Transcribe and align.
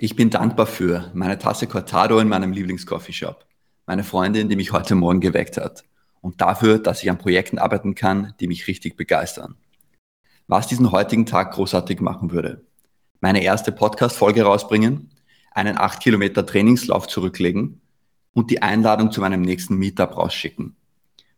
Ich 0.00 0.14
bin 0.14 0.30
dankbar 0.30 0.66
für 0.66 1.10
meine 1.12 1.40
Tasse 1.40 1.66
Cortado 1.66 2.20
in 2.20 2.28
meinem 2.28 2.52
Lieblingscoffeeshop, 2.52 3.44
meine 3.84 4.04
Freundin, 4.04 4.48
die 4.48 4.54
mich 4.54 4.70
heute 4.70 4.94
Morgen 4.94 5.18
geweckt 5.18 5.56
hat 5.56 5.82
und 6.20 6.40
dafür, 6.40 6.78
dass 6.78 7.02
ich 7.02 7.10
an 7.10 7.18
Projekten 7.18 7.58
arbeiten 7.58 7.96
kann, 7.96 8.32
die 8.38 8.46
mich 8.46 8.68
richtig 8.68 8.96
begeistern. 8.96 9.56
Was 10.46 10.68
diesen 10.68 10.92
heutigen 10.92 11.26
Tag 11.26 11.52
großartig 11.52 11.98
machen 12.00 12.30
würde. 12.30 12.64
Meine 13.20 13.42
erste 13.42 13.72
Podcast-Folge 13.72 14.44
rausbringen, 14.44 15.10
einen 15.50 15.76
8 15.76 15.98
Kilometer 15.98 16.46
Trainingslauf 16.46 17.08
zurücklegen 17.08 17.80
und 18.34 18.52
die 18.52 18.62
Einladung 18.62 19.10
zu 19.10 19.20
meinem 19.20 19.42
nächsten 19.42 19.78
Meetup 19.78 20.16
rausschicken. 20.16 20.76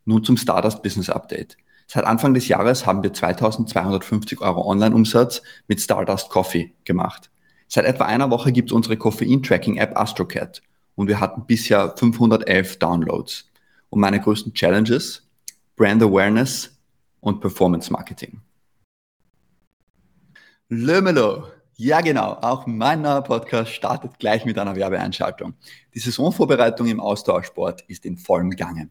Nun 0.04 0.22
zum 0.22 0.36
Stardust 0.36 0.82
Business 0.82 1.08
Update. 1.08 1.56
Seit 1.86 2.04
Anfang 2.04 2.34
des 2.34 2.46
Jahres 2.46 2.84
haben 2.84 3.02
wir 3.02 3.14
2250 3.14 4.42
Euro 4.42 4.66
Online-Umsatz 4.66 5.40
mit 5.66 5.80
Stardust 5.80 6.29
Coffee 6.29 6.74
gemacht. 6.84 7.30
Seit 7.73 7.84
etwa 7.84 8.05
einer 8.05 8.30
Woche 8.30 8.50
gibt 8.50 8.71
es 8.71 8.73
unsere 8.73 8.96
Koffein-Tracking-App 8.96 9.96
AstroCat 9.96 10.60
und 10.97 11.06
wir 11.06 11.20
hatten 11.20 11.47
bisher 11.47 11.95
511 11.96 12.80
Downloads. 12.80 13.48
Und 13.91 14.01
meine 14.01 14.20
größten 14.20 14.52
Challenges? 14.55 15.29
Brand 15.77 16.02
Awareness 16.02 16.77
und 17.20 17.41
Performance 17.41 17.93
Marketing. 17.93 18.41
Lömelo. 20.69 21.45
Ja, 21.77 22.01
genau. 22.01 22.33
Auch 22.41 22.66
mein 22.66 23.02
neuer 23.02 23.23
Podcast 23.23 23.71
startet 23.71 24.18
gleich 24.18 24.45
mit 24.45 24.59
einer 24.59 24.74
Werbeeinschaltung. 24.74 25.55
Die 25.95 26.01
Saisonvorbereitung 26.01 26.88
im 26.88 26.98
Ausdauersport 26.98 27.82
ist 27.82 28.05
in 28.05 28.16
vollem 28.16 28.51
Gange. 28.51 28.91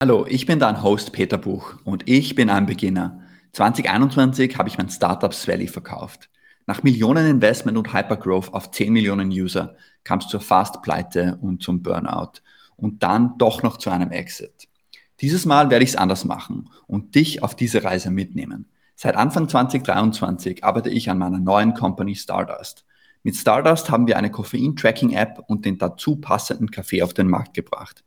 Hallo, 0.00 0.26
ich 0.28 0.46
bin 0.46 0.60
dein 0.60 0.84
Host 0.84 1.10
Peter 1.10 1.38
Buch 1.38 1.74
und 1.82 2.08
ich 2.08 2.36
bin 2.36 2.50
ein 2.50 2.66
Beginner. 2.66 3.20
2021 3.50 4.56
habe 4.56 4.68
ich 4.68 4.78
mein 4.78 4.90
Startup 4.90 5.34
Swelly 5.34 5.66
verkauft. 5.66 6.30
Nach 6.66 6.84
Millionen 6.84 7.26
Investment 7.26 7.76
und 7.76 7.92
Hypergrowth 7.92 8.54
auf 8.54 8.70
10 8.70 8.92
Millionen 8.92 9.30
User 9.30 9.74
kam 10.04 10.20
es 10.20 10.28
zur 10.28 10.40
Fast-Pleite 10.40 11.36
und 11.40 11.64
zum 11.64 11.82
Burnout 11.82 12.42
und 12.76 13.02
dann 13.02 13.38
doch 13.38 13.64
noch 13.64 13.76
zu 13.76 13.90
einem 13.90 14.12
Exit. 14.12 14.68
Dieses 15.20 15.46
Mal 15.46 15.68
werde 15.68 15.82
ich 15.82 15.90
es 15.90 15.96
anders 15.96 16.24
machen 16.24 16.70
und 16.86 17.16
dich 17.16 17.42
auf 17.42 17.56
diese 17.56 17.82
Reise 17.82 18.12
mitnehmen. 18.12 18.68
Seit 18.94 19.16
Anfang 19.16 19.48
2023 19.48 20.62
arbeite 20.62 20.90
ich 20.90 21.10
an 21.10 21.18
meiner 21.18 21.40
neuen 21.40 21.74
Company 21.74 22.14
Stardust. 22.14 22.84
Mit 23.24 23.34
Stardust 23.34 23.90
haben 23.90 24.06
wir 24.06 24.16
eine 24.16 24.30
Koffein-Tracking-App 24.30 25.40
und 25.48 25.64
den 25.64 25.76
dazu 25.76 26.20
passenden 26.20 26.70
Kaffee 26.70 27.02
auf 27.02 27.14
den 27.14 27.26
Markt 27.26 27.54
gebracht. 27.54 28.04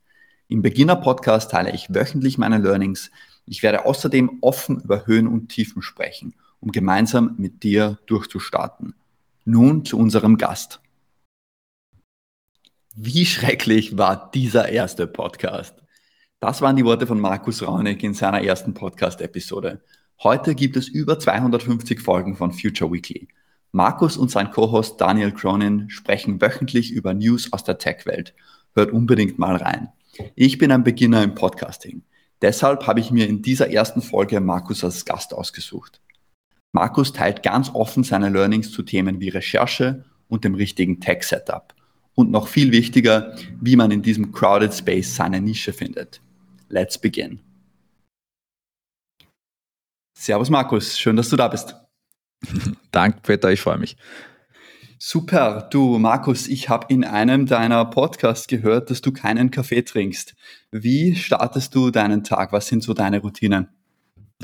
Im 0.52 0.62
Beginner-Podcast 0.62 1.50
teile 1.52 1.74
ich 1.74 1.94
wöchentlich 1.94 2.38
meine 2.38 2.58
Learnings. 2.58 3.10
Ich 3.46 3.64
werde 3.64 3.86
außerdem 3.86 4.40
offen 4.42 4.82
über 4.82 5.08
Höhen 5.08 5.26
und 5.26 5.48
Tiefen 5.48 5.82
sprechen, 5.82 6.36
um 6.60 6.74
gemeinsam 6.74 7.36
mit 7.38 7.64
dir 7.64 8.00
durchzustarten. 8.06 8.94
Nun 9.46 9.86
zu 9.86 9.98
unserem 9.98 10.38
Gast. 10.38 10.82
Wie 12.94 13.26
schrecklich 13.26 13.98
war 13.98 14.30
dieser 14.32 14.68
erste 14.68 15.08
Podcast? 15.08 15.82
Das 16.42 16.62
waren 16.62 16.76
die 16.76 16.84
Worte 16.84 17.08
von 17.08 17.22
Markus 17.22 17.66
Raunig 17.66 18.04
in 18.04 18.14
seiner 18.14 18.44
ersten 18.44 18.74
Podcast-Episode. 18.74 19.82
Heute 20.22 20.54
gibt 20.54 20.76
es 20.76 20.90
über 20.90 21.18
250 21.18 22.02
Folgen 22.02 22.36
von 22.36 22.52
Future 22.52 22.92
Weekly. 22.92 23.30
Markus 23.72 24.18
und 24.18 24.30
sein 24.30 24.52
Co-Host 24.52 25.00
Daniel 25.00 25.32
Cronin 25.32 25.90
sprechen 25.90 26.42
wöchentlich 26.42 26.92
über 26.92 27.14
News 27.14 27.54
aus 27.54 27.64
der 27.64 27.78
Tech-Welt. 27.78 28.34
Hört 28.74 28.92
unbedingt 28.92 29.40
mal 29.40 29.56
rein. 29.56 29.94
Ich 30.36 30.58
bin 30.58 30.72
ein 30.72 30.84
Beginner 30.84 31.24
im 31.24 31.36
Podcasting. 31.36 32.04
Deshalb 32.42 32.88
habe 32.88 33.00
ich 33.00 33.12
mir 33.12 33.28
in 33.28 33.42
dieser 33.42 33.70
ersten 33.70 34.02
Folge 34.02 34.40
Markus 34.40 34.84
als 34.84 35.06
Gast 35.06 35.34
ausgesucht. 35.34 36.02
Markus 36.74 37.14
teilt 37.14 37.44
ganz 37.44 37.70
offen 37.74 38.04
seine 38.04 38.30
Learnings 38.30 38.72
zu 38.72 38.84
Themen 38.84 39.20
wie 39.20 39.30
Recherche 39.30 40.06
und 40.28 40.44
dem 40.44 40.56
richtigen 40.56 41.00
Tech-Setup. 41.00 41.76
Und 42.16 42.32
noch 42.32 42.48
viel 42.48 42.72
wichtiger, 42.72 43.36
wie 43.60 43.76
man 43.76 43.92
in 43.92 44.02
diesem 44.02 44.32
crowded 44.32 44.74
Space 44.74 45.16
seine 45.16 45.40
Nische 45.40 45.74
findet. 45.74 46.22
Let's 46.70 46.98
begin. 46.98 47.40
Servus 50.18 50.50
Markus, 50.50 51.00
schön, 51.00 51.16
dass 51.16 51.30
du 51.30 51.36
da 51.36 51.48
bist. 51.48 51.76
Danke, 52.92 53.20
Peter, 53.22 53.52
ich 53.52 53.62
freue 53.62 53.78
mich. 53.78 53.98
Super, 55.04 55.68
du 55.72 55.98
Markus, 55.98 56.48
ich 56.48 56.70
habe 56.70 56.86
in 56.90 57.04
einem 57.04 57.48
deiner 57.48 57.86
Podcasts 57.86 58.46
gehört, 58.46 58.92
dass 58.92 59.02
du 59.02 59.12
keinen 59.12 59.50
Kaffee 59.50 59.82
trinkst. 59.82 60.36
Wie 60.70 61.16
startest 61.16 61.74
du 61.74 61.90
deinen 61.90 62.24
Tag? 62.24 62.54
Was 62.54 62.68
sind 62.68 62.84
so 62.84 62.94
deine 62.94 63.20
Routinen? 63.20 63.68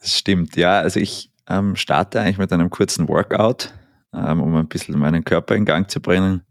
das 0.00 0.16
stimmt, 0.16 0.56
ja. 0.56 0.78
Also 0.78 0.98
ich 0.98 1.30
ähm, 1.46 1.76
starte 1.76 2.22
eigentlich 2.22 2.38
mit 2.38 2.54
einem 2.54 2.70
kurzen 2.70 3.06
Workout, 3.06 3.74
ähm, 4.14 4.40
um 4.40 4.56
ein 4.56 4.68
bisschen 4.68 4.98
meinen 4.98 5.24
Körper 5.24 5.56
in 5.56 5.66
Gang 5.66 5.90
zu 5.90 6.00
bringen. 6.00 6.46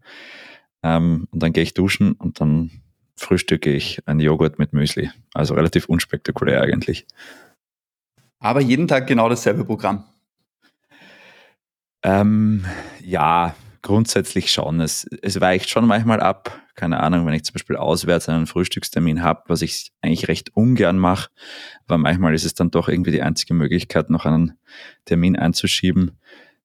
Ähm, 0.84 1.26
und 1.32 1.42
dann 1.42 1.52
gehe 1.52 1.64
ich 1.64 1.74
duschen 1.74 2.12
und 2.12 2.40
dann 2.40 2.70
frühstücke 3.16 3.72
ich 3.72 4.06
einen 4.06 4.20
Joghurt 4.20 4.60
mit 4.60 4.72
Müsli. 4.72 5.10
Also 5.34 5.54
relativ 5.54 5.86
unspektakulär 5.86 6.62
eigentlich. 6.62 7.08
Aber 8.38 8.60
jeden 8.60 8.86
Tag 8.86 9.08
genau 9.08 9.28
dasselbe 9.28 9.64
Programm. 9.64 10.04
Ähm, 12.02 12.64
ja, 13.04 13.54
grundsätzlich 13.82 14.50
schon. 14.50 14.80
Es, 14.80 15.06
es 15.22 15.40
weicht 15.40 15.68
schon 15.68 15.86
manchmal 15.86 16.20
ab. 16.20 16.58
Keine 16.74 17.00
Ahnung, 17.00 17.26
wenn 17.26 17.34
ich 17.34 17.44
zum 17.44 17.54
Beispiel 17.54 17.76
auswärts 17.76 18.28
einen 18.28 18.46
Frühstückstermin 18.46 19.22
habe, 19.22 19.42
was 19.48 19.60
ich 19.60 19.92
eigentlich 20.00 20.28
recht 20.28 20.56
ungern 20.56 20.98
mache, 20.98 21.30
aber 21.86 21.98
manchmal 21.98 22.34
ist 22.34 22.46
es 22.46 22.54
dann 22.54 22.70
doch 22.70 22.88
irgendwie 22.88 23.10
die 23.10 23.20
einzige 23.20 23.52
Möglichkeit, 23.52 24.08
noch 24.08 24.24
einen 24.24 24.58
Termin 25.04 25.36
einzuschieben. 25.36 26.18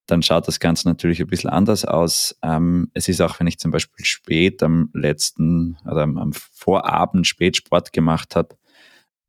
Dann 0.05 0.23
schaut 0.23 0.47
das 0.47 0.61
Ganze 0.61 0.87
natürlich 0.87 1.19
ein 1.19 1.27
bisschen 1.27 1.49
anders 1.49 1.83
aus. 1.83 2.39
Ähm, 2.41 2.89
es 2.93 3.09
ist 3.09 3.21
auch, 3.21 3.39
wenn 3.39 3.47
ich 3.47 3.59
zum 3.59 3.71
Beispiel 3.71 4.05
spät 4.05 4.63
am 4.63 4.89
letzten 4.93 5.77
oder 5.83 6.03
am, 6.03 6.17
am 6.17 6.31
Vorabend 6.31 7.27
spät 7.27 7.57
Sport 7.57 7.91
gemacht 7.91 8.37
habe, 8.37 8.55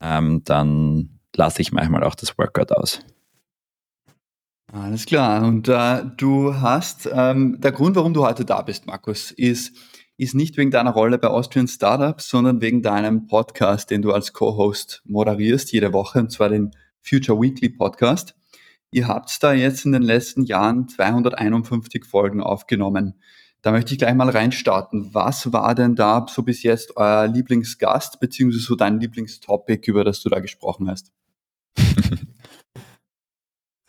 ähm, 0.00 0.42
dann 0.44 1.18
lasse 1.34 1.60
ich 1.60 1.72
manchmal 1.72 2.04
auch 2.04 2.14
das 2.14 2.38
Workout 2.38 2.70
aus. 2.70 3.00
Alles 4.70 5.06
klar. 5.06 5.46
Und 5.46 5.66
äh, 5.68 6.04
du 6.18 6.54
hast, 6.54 7.08
ähm, 7.10 7.58
der 7.58 7.72
Grund, 7.72 7.96
warum 7.96 8.12
du 8.12 8.26
heute 8.26 8.44
da 8.44 8.60
bist, 8.60 8.86
Markus, 8.86 9.30
ist, 9.30 9.74
ist 10.18 10.34
nicht 10.34 10.58
wegen 10.58 10.70
deiner 10.70 10.90
Rolle 10.90 11.16
bei 11.16 11.28
Austrian 11.28 11.68
Startups, 11.68 12.28
sondern 12.28 12.60
wegen 12.60 12.82
deinem 12.82 13.26
Podcast, 13.26 13.90
den 13.90 14.02
du 14.02 14.12
als 14.12 14.34
Co-Host 14.34 15.02
moderierst 15.06 15.72
jede 15.72 15.94
Woche, 15.94 16.18
und 16.18 16.30
zwar 16.30 16.50
den 16.50 16.72
Future 17.00 17.40
Weekly 17.40 17.70
Podcast. 17.70 18.34
Ihr 18.90 19.08
habt 19.08 19.42
da 19.42 19.54
jetzt 19.54 19.86
in 19.86 19.92
den 19.92 20.02
letzten 20.02 20.44
Jahren 20.44 20.86
251 20.86 22.04
Folgen 22.04 22.42
aufgenommen. 22.42 23.14
Da 23.62 23.72
möchte 23.72 23.92
ich 23.92 23.98
gleich 23.98 24.14
mal 24.14 24.28
reinstarten. 24.28 25.14
Was 25.14 25.50
war 25.50 25.74
denn 25.74 25.94
da 25.94 26.26
so 26.28 26.42
bis 26.42 26.62
jetzt 26.62 26.94
euer 26.96 27.26
Lieblingsgast 27.26 28.20
beziehungsweise 28.20 28.64
so 28.64 28.76
dein 28.76 29.00
Lieblingstopic, 29.00 29.88
über 29.90 30.04
das 30.04 30.20
du 30.20 30.28
da 30.28 30.40
gesprochen 30.40 30.90
hast? 30.90 31.10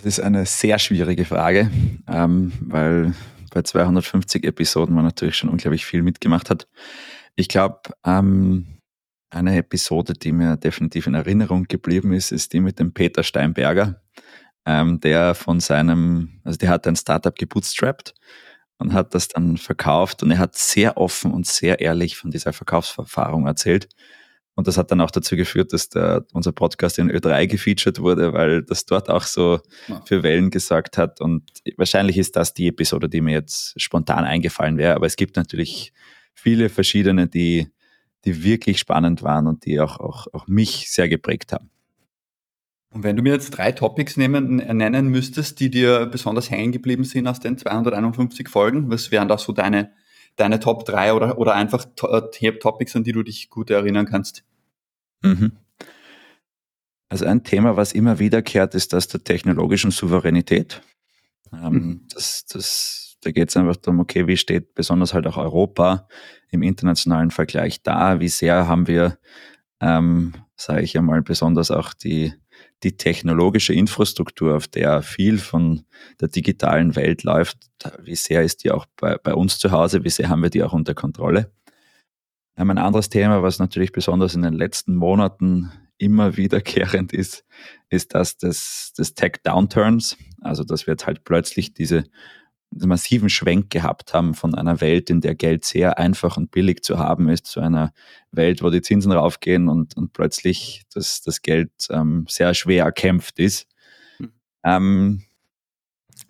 Das 0.01 0.18
ist 0.18 0.22
eine 0.22 0.46
sehr 0.46 0.80
schwierige 0.80 1.25
Frage, 1.25 1.69
ähm, 2.07 2.54
weil 2.62 3.13
bei 3.51 3.63
250 3.63 4.46
Episoden 4.46 4.96
man 4.96 5.04
natürlich 5.04 5.36
schon 5.36 5.50
unglaublich 5.50 5.86
viel 5.86 6.04
mitgemacht 6.04 6.50
hat. 6.50 6.69
Ich 7.36 7.50
glaube, 7.50 7.81
ähm, 8.06 8.80
eine 9.30 9.57
Episode, 9.57 10.13
die 10.13 10.31
mir 10.31 10.56
definitiv 10.56 11.06
in 11.06 11.16
Erinnerung 11.16 11.66
geblieben 11.66 12.13
ist, 12.13 12.31
ist 12.31 12.54
die 12.54 12.62
mit 12.62 12.80
dem 12.80 12.94
Peter 12.94 13.24
Steinberger, 13.24 14.01
ähm, 14.66 15.01
der 15.01 15.36
von 15.36 15.60
seinem, 15.60 16.40
also 16.45 16.57
der 16.57 16.69
hat 16.69 16.88
ein 16.88 16.95
Startup 16.95 17.36
gebootstrapped 17.36 18.13
und 18.78 18.94
hat 18.94 19.13
das 19.13 19.28
dann 19.28 19.57
verkauft 19.57 20.24
und 20.24 20.31
er 20.31 20.38
hat 20.38 20.56
sehr 20.56 20.95
offen 20.95 21.34
und 21.34 21.45
sehr 21.45 21.81
ehrlich 21.81 22.16
von 22.16 22.31
dieser 22.31 22.54
Verkaufserfahrung 22.54 23.48
erzählt. 23.48 23.90
Und 24.59 24.67
das 24.67 24.77
hat 24.77 24.91
dann 24.91 25.00
auch 25.00 25.09
dazu 25.09 25.38
geführt, 25.38 25.71
dass 25.71 25.88
der, 25.88 26.25
unser 26.33 26.51
Podcast 26.51 27.00
in 27.00 27.09
Ö3 27.09 27.47
gefeatured 27.47 28.00
wurde, 28.00 28.33
weil 28.33 28.61
das 28.61 28.85
dort 28.85 29.09
auch 29.09 29.23
so 29.23 29.61
für 30.03 30.21
Wellen 30.21 30.50
gesagt 30.50 30.97
hat. 30.97 31.21
Und 31.21 31.50
wahrscheinlich 31.77 32.17
ist 32.17 32.35
das 32.35 32.53
die 32.53 32.67
Episode, 32.67 33.07
die 33.07 33.21
mir 33.21 33.31
jetzt 33.31 33.81
spontan 33.81 34.25
eingefallen 34.25 34.77
wäre. 34.77 34.95
Aber 34.95 35.06
es 35.06 35.15
gibt 35.15 35.38
natürlich 35.38 35.94
viele 36.33 36.67
verschiedene, 36.67 37.29
die, 37.29 37.69
die 38.25 38.44
wirklich 38.44 38.79
spannend 38.79 39.23
waren 39.23 39.47
und 39.47 39.63
die 39.63 39.79
auch, 39.79 39.97
auch, 39.97 40.27
auch 40.33 40.45
mich 40.47 40.91
sehr 40.91 41.07
geprägt 41.07 41.53
haben. 41.53 41.69
Und 42.91 43.03
wenn 43.03 43.15
du 43.15 43.23
mir 43.23 43.31
jetzt 43.31 43.51
drei 43.51 43.71
Topics 43.71 44.17
nehmen, 44.17 44.57
nennen 44.57 45.07
müsstest, 45.07 45.61
die 45.61 45.71
dir 45.71 46.06
besonders 46.07 46.51
hängen 46.51 46.73
geblieben 46.73 47.06
sind 47.06 47.27
aus 47.27 47.39
den 47.39 47.57
251 47.57 48.50
Folgen, 48.50 48.91
was 48.91 49.09
wären 49.09 49.29
da 49.29 49.38
so 49.38 49.53
deine, 49.53 49.94
deine 50.35 50.59
Top 50.59 50.83
3 50.83 51.13
oder, 51.13 51.38
oder 51.38 51.56
einfach 51.56 51.85
äh, 52.03 52.51
Topics, 52.59 52.97
an 52.97 53.06
die 53.06 53.13
du 53.13 53.23
dich 53.23 53.50
gut 53.50 53.69
erinnern 53.69 54.06
kannst? 54.06 54.44
Mhm. 55.21 55.51
Also 57.10 57.25
ein 57.25 57.44
Thema, 57.44 57.75
was 57.75 57.92
immer 57.92 58.19
wiederkehrt, 58.19 58.75
ist 58.75 58.94
das 58.94 59.07
der 59.07 59.24
technologischen 59.24 59.92
Souveränität. 59.92 60.81
Ähm, 61.51 61.74
mhm. 61.74 62.07
das, 62.13 62.45
das, 62.45 63.18
da 63.21 63.31
geht 63.31 63.50
es 63.50 63.57
einfach 63.57 63.77
darum, 63.77 64.00
okay, 64.00 64.27
wie 64.27 64.38
steht 64.38 64.75
besonders 64.75 65.13
halt 65.13 65.25
auch 65.25 65.38
Europa 65.38 66.07
im 66.51 66.62
internationalen 66.62 67.31
Vergleich 67.31 67.81
da? 67.81 68.19
Wie 68.19 68.27
sehr 68.27 68.68
haben 68.68 68.88
wir, 68.88 69.18
ähm, 69.81 70.33
sage 70.56 70.83
ich 70.83 70.95
einmal, 70.98 71.24
besonders 71.24 71.71
auch 71.71 71.95
die, 71.95 72.33
die 72.83 72.95
technologische 72.95 73.74
Infrastruktur, 73.74 74.56
auf 74.56 74.68
der 74.68 75.01
viel 75.01 75.39
von 75.39 75.86
der 76.21 76.27
digitalen 76.27 76.95
Welt 76.95 77.24
läuft, 77.24 77.57
wie 78.04 78.16
sehr 78.16 78.44
ist 78.44 78.63
die 78.63 78.71
auch 78.71 78.86
bei, 78.98 79.18
bei 79.18 79.33
uns 79.33 79.57
zu 79.57 79.71
Hause? 79.71 80.04
Wie 80.04 80.10
sehr 80.10 80.30
haben 80.30 80.44
wir 80.44 80.50
die 80.50 80.63
auch 80.63 80.74
unter 80.74 80.94
Kontrolle? 80.94 81.51
Ein 82.67 82.77
anderes 82.77 83.09
Thema, 83.09 83.41
was 83.41 83.59
natürlich 83.59 83.91
besonders 83.91 84.35
in 84.35 84.41
den 84.41 84.53
letzten 84.53 84.95
Monaten 84.95 85.71
immer 85.97 86.38
wiederkehrend 86.38 87.13
ist, 87.13 87.45
ist 87.89 88.13
das 88.15 88.38
des, 88.38 88.94
des 88.97 89.13
Tech-Downturns. 89.13 90.17
Also, 90.41 90.63
dass 90.63 90.88
wir 90.88 90.94
jetzt 90.94 91.07
halt 91.07 91.23
plötzlich 91.23 91.73
diese 91.73 92.06
massiven 92.71 93.29
Schwenk 93.29 93.69
gehabt 93.69 94.13
haben 94.13 94.33
von 94.33 94.53
einer 94.56 94.79
Welt, 94.81 95.09
in 95.09 95.21
der 95.21 95.35
Geld 95.35 95.65
sehr 95.65 95.97
einfach 95.97 96.38
und 96.38 96.51
billig 96.51 96.83
zu 96.83 97.00
haben 97.00 97.29
ist, 97.29 97.47
zu 97.47 97.59
einer 97.59 97.94
Welt, 98.31 98.61
wo 98.61 98.69
die 98.69 98.81
Zinsen 98.81 99.11
raufgehen 99.11 99.69
und, 99.69 99.97
und 99.97 100.13
plötzlich 100.13 100.83
das, 100.94 101.21
das 101.21 101.41
Geld 101.41 101.71
ähm, 101.89 102.25
sehr 102.29 102.53
schwer 102.53 102.85
erkämpft 102.85 103.39
ist. 103.39 103.67
Hm. 104.17 104.31
Ähm, 104.63 105.23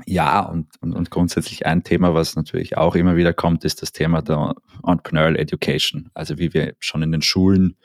ja, 0.06 0.42
und, 0.42 0.68
und, 0.82 0.94
und 0.94 1.12
grundsätzlich 1.12 1.66
ein 1.66 1.84
Thema, 1.84 2.14
was 2.14 2.36
natürlich 2.36 2.78
auch 2.78 2.96
immer 2.96 3.16
wieder 3.16 3.34
kommt, 3.34 3.66
ist 3.66 3.82
das 3.82 3.92
Thema 3.92 4.22
der 4.22 4.56
Entrepreneurial 4.86 5.36
Education. 5.36 6.10
Also 6.14 6.38
wie 6.38 6.54
wir 6.54 6.76
schon 6.80 7.02
in 7.02 7.12
den 7.12 7.22
Schulen 7.22 7.76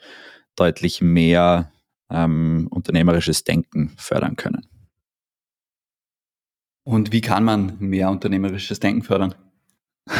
deutlich 0.55 1.01
mehr 1.01 1.71
ähm, 2.09 2.67
unternehmerisches 2.69 3.43
Denken 3.43 3.93
fördern 3.97 4.35
können. 4.35 4.65
Und 6.83 7.11
wie 7.11 7.21
kann 7.21 7.43
man 7.43 7.77
mehr 7.79 8.09
unternehmerisches 8.09 8.79
Denken 8.79 9.01
fördern? 9.01 9.33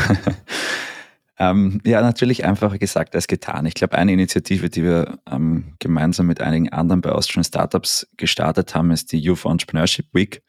ähm, 1.37 1.79
ja, 1.85 2.01
natürlich 2.01 2.43
einfacher 2.43 2.79
gesagt 2.79 3.13
als 3.15 3.27
getan. 3.27 3.67
Ich 3.67 3.75
glaube, 3.75 3.95
eine 3.97 4.13
Initiative, 4.13 4.69
die 4.69 4.83
wir 4.83 5.19
ähm, 5.29 5.75
gemeinsam 5.79 6.25
mit 6.25 6.41
einigen 6.41 6.69
anderen 6.69 7.01
bei 7.01 7.11
Austrian 7.11 7.43
Startups 7.43 8.07
gestartet 8.17 8.73
haben, 8.73 8.89
ist 8.89 9.11
die 9.11 9.19
Youth 9.19 9.45
Entrepreneurship 9.45 10.07
Week, 10.11 10.41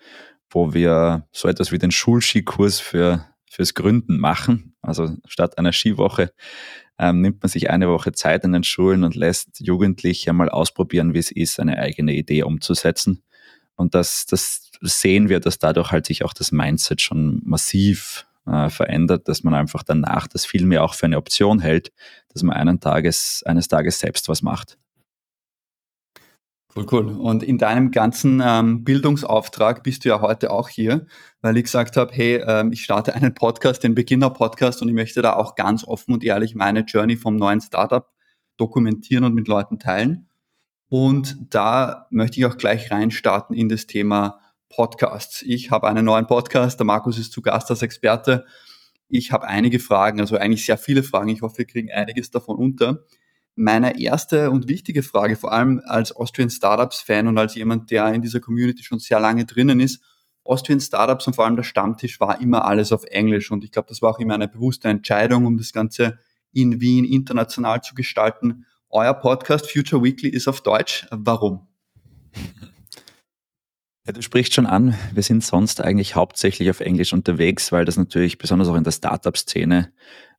wo 0.56 0.72
wir 0.72 1.28
so 1.32 1.48
etwas 1.48 1.70
wie 1.70 1.76
den 1.76 1.90
Schulskikurs 1.90 2.80
für, 2.80 3.26
fürs 3.44 3.74
Gründen 3.74 4.16
machen. 4.18 4.74
Also 4.80 5.14
statt 5.26 5.58
einer 5.58 5.70
Skiwoche 5.70 6.32
ähm, 6.98 7.20
nimmt 7.20 7.42
man 7.42 7.50
sich 7.50 7.68
eine 7.68 7.90
Woche 7.90 8.12
Zeit 8.12 8.42
in 8.42 8.52
den 8.52 8.64
Schulen 8.64 9.04
und 9.04 9.14
lässt 9.16 9.60
Jugendliche 9.60 10.32
mal 10.32 10.48
ausprobieren, 10.48 11.12
wie 11.12 11.18
es 11.18 11.30
ist, 11.30 11.60
eine 11.60 11.76
eigene 11.76 12.14
Idee 12.14 12.42
umzusetzen. 12.42 13.22
Und 13.74 13.94
das, 13.94 14.24
das 14.24 14.70
sehen 14.80 15.28
wir, 15.28 15.40
dass 15.40 15.58
dadurch 15.58 15.92
halt 15.92 16.06
sich 16.06 16.24
auch 16.24 16.32
das 16.32 16.52
Mindset 16.52 17.02
schon 17.02 17.42
massiv 17.44 18.26
äh, 18.46 18.70
verändert, 18.70 19.28
dass 19.28 19.42
man 19.42 19.52
einfach 19.52 19.82
danach 19.82 20.26
das 20.26 20.46
viel 20.46 20.64
mehr 20.64 20.84
auch 20.84 20.94
für 20.94 21.04
eine 21.04 21.18
Option 21.18 21.60
hält, 21.60 21.92
dass 22.32 22.42
man 22.42 22.56
einen 22.56 22.80
Tages, 22.80 23.42
eines 23.44 23.68
Tages 23.68 23.98
selbst 23.98 24.26
was 24.30 24.40
macht. 24.40 24.78
Cool, 26.76 26.86
cool. 26.92 27.08
Und 27.08 27.42
in 27.42 27.56
deinem 27.56 27.90
ganzen 27.90 28.42
ähm, 28.44 28.84
Bildungsauftrag 28.84 29.82
bist 29.82 30.04
du 30.04 30.10
ja 30.10 30.20
heute 30.20 30.50
auch 30.50 30.68
hier, 30.68 31.06
weil 31.40 31.56
ich 31.56 31.64
gesagt 31.64 31.96
habe, 31.96 32.12
hey, 32.12 32.42
ähm, 32.46 32.70
ich 32.70 32.84
starte 32.84 33.14
einen 33.14 33.32
Podcast, 33.32 33.82
den 33.82 33.94
Beginner-Podcast 33.94 34.82
und 34.82 34.88
ich 34.88 34.94
möchte 34.94 35.22
da 35.22 35.36
auch 35.36 35.54
ganz 35.54 35.84
offen 35.84 36.12
und 36.12 36.22
ehrlich 36.22 36.54
meine 36.54 36.80
Journey 36.80 37.16
vom 37.16 37.36
neuen 37.36 37.62
Startup 37.62 38.06
dokumentieren 38.58 39.24
und 39.24 39.34
mit 39.34 39.48
Leuten 39.48 39.78
teilen. 39.78 40.28
Und 40.88 41.38
da 41.48 42.08
möchte 42.10 42.40
ich 42.40 42.44
auch 42.44 42.58
gleich 42.58 42.90
reinstarten 42.90 43.56
in 43.56 43.70
das 43.70 43.86
Thema 43.86 44.38
Podcasts. 44.68 45.40
Ich 45.40 45.70
habe 45.70 45.88
einen 45.88 46.04
neuen 46.04 46.26
Podcast, 46.26 46.78
der 46.78 46.84
Markus 46.84 47.18
ist 47.18 47.32
zu 47.32 47.40
Gast 47.40 47.70
als 47.70 47.80
Experte. 47.80 48.44
Ich 49.08 49.32
habe 49.32 49.46
einige 49.46 49.78
Fragen, 49.78 50.20
also 50.20 50.36
eigentlich 50.36 50.66
sehr 50.66 50.76
viele 50.76 51.02
Fragen. 51.02 51.30
Ich 51.30 51.40
hoffe, 51.40 51.58
wir 51.58 51.66
kriegen 51.66 51.90
einiges 51.90 52.30
davon 52.30 52.56
unter 52.56 53.04
meine 53.56 53.98
erste 53.98 54.50
und 54.50 54.68
wichtige 54.68 55.02
Frage, 55.02 55.34
vor 55.34 55.52
allem 55.52 55.80
als 55.86 56.14
Austrian 56.14 56.50
Startups 56.50 57.00
Fan 57.00 57.26
und 57.26 57.38
als 57.38 57.54
jemand, 57.54 57.90
der 57.90 58.12
in 58.12 58.22
dieser 58.22 58.38
Community 58.38 58.84
schon 58.84 58.98
sehr 58.98 59.18
lange 59.18 59.46
drinnen 59.46 59.80
ist, 59.80 60.02
Austrian 60.44 60.80
Startups 60.80 61.26
und 61.26 61.34
vor 61.34 61.44
allem 61.44 61.56
der 61.56 61.64
Stammtisch 61.64 62.20
war 62.20 62.40
immer 62.40 62.66
alles 62.66 62.92
auf 62.92 63.04
Englisch 63.04 63.50
und 63.50 63.64
ich 63.64 63.72
glaube, 63.72 63.88
das 63.88 64.02
war 64.02 64.10
auch 64.10 64.20
immer 64.20 64.34
eine 64.34 64.46
bewusste 64.46 64.88
Entscheidung, 64.88 65.46
um 65.46 65.56
das 65.56 65.72
Ganze 65.72 66.18
in 66.52 66.80
Wien 66.80 67.04
international 67.04 67.82
zu 67.82 67.94
gestalten. 67.94 68.66
Euer 68.90 69.14
Podcast 69.14 69.70
Future 69.70 70.02
Weekly 70.04 70.28
ist 70.28 70.46
auf 70.46 70.60
Deutsch. 70.60 71.06
Warum? 71.10 71.66
Ja, 74.06 74.12
du 74.12 74.22
sprichst 74.22 74.54
schon 74.54 74.66
an, 74.66 74.94
wir 75.12 75.22
sind 75.24 75.42
sonst 75.42 75.80
eigentlich 75.80 76.14
hauptsächlich 76.14 76.70
auf 76.70 76.80
Englisch 76.80 77.12
unterwegs, 77.12 77.72
weil 77.72 77.84
das 77.84 77.96
natürlich 77.96 78.38
besonders 78.38 78.68
auch 78.68 78.76
in 78.76 78.84
der 78.84 78.92
Startup-Szene 78.92 79.92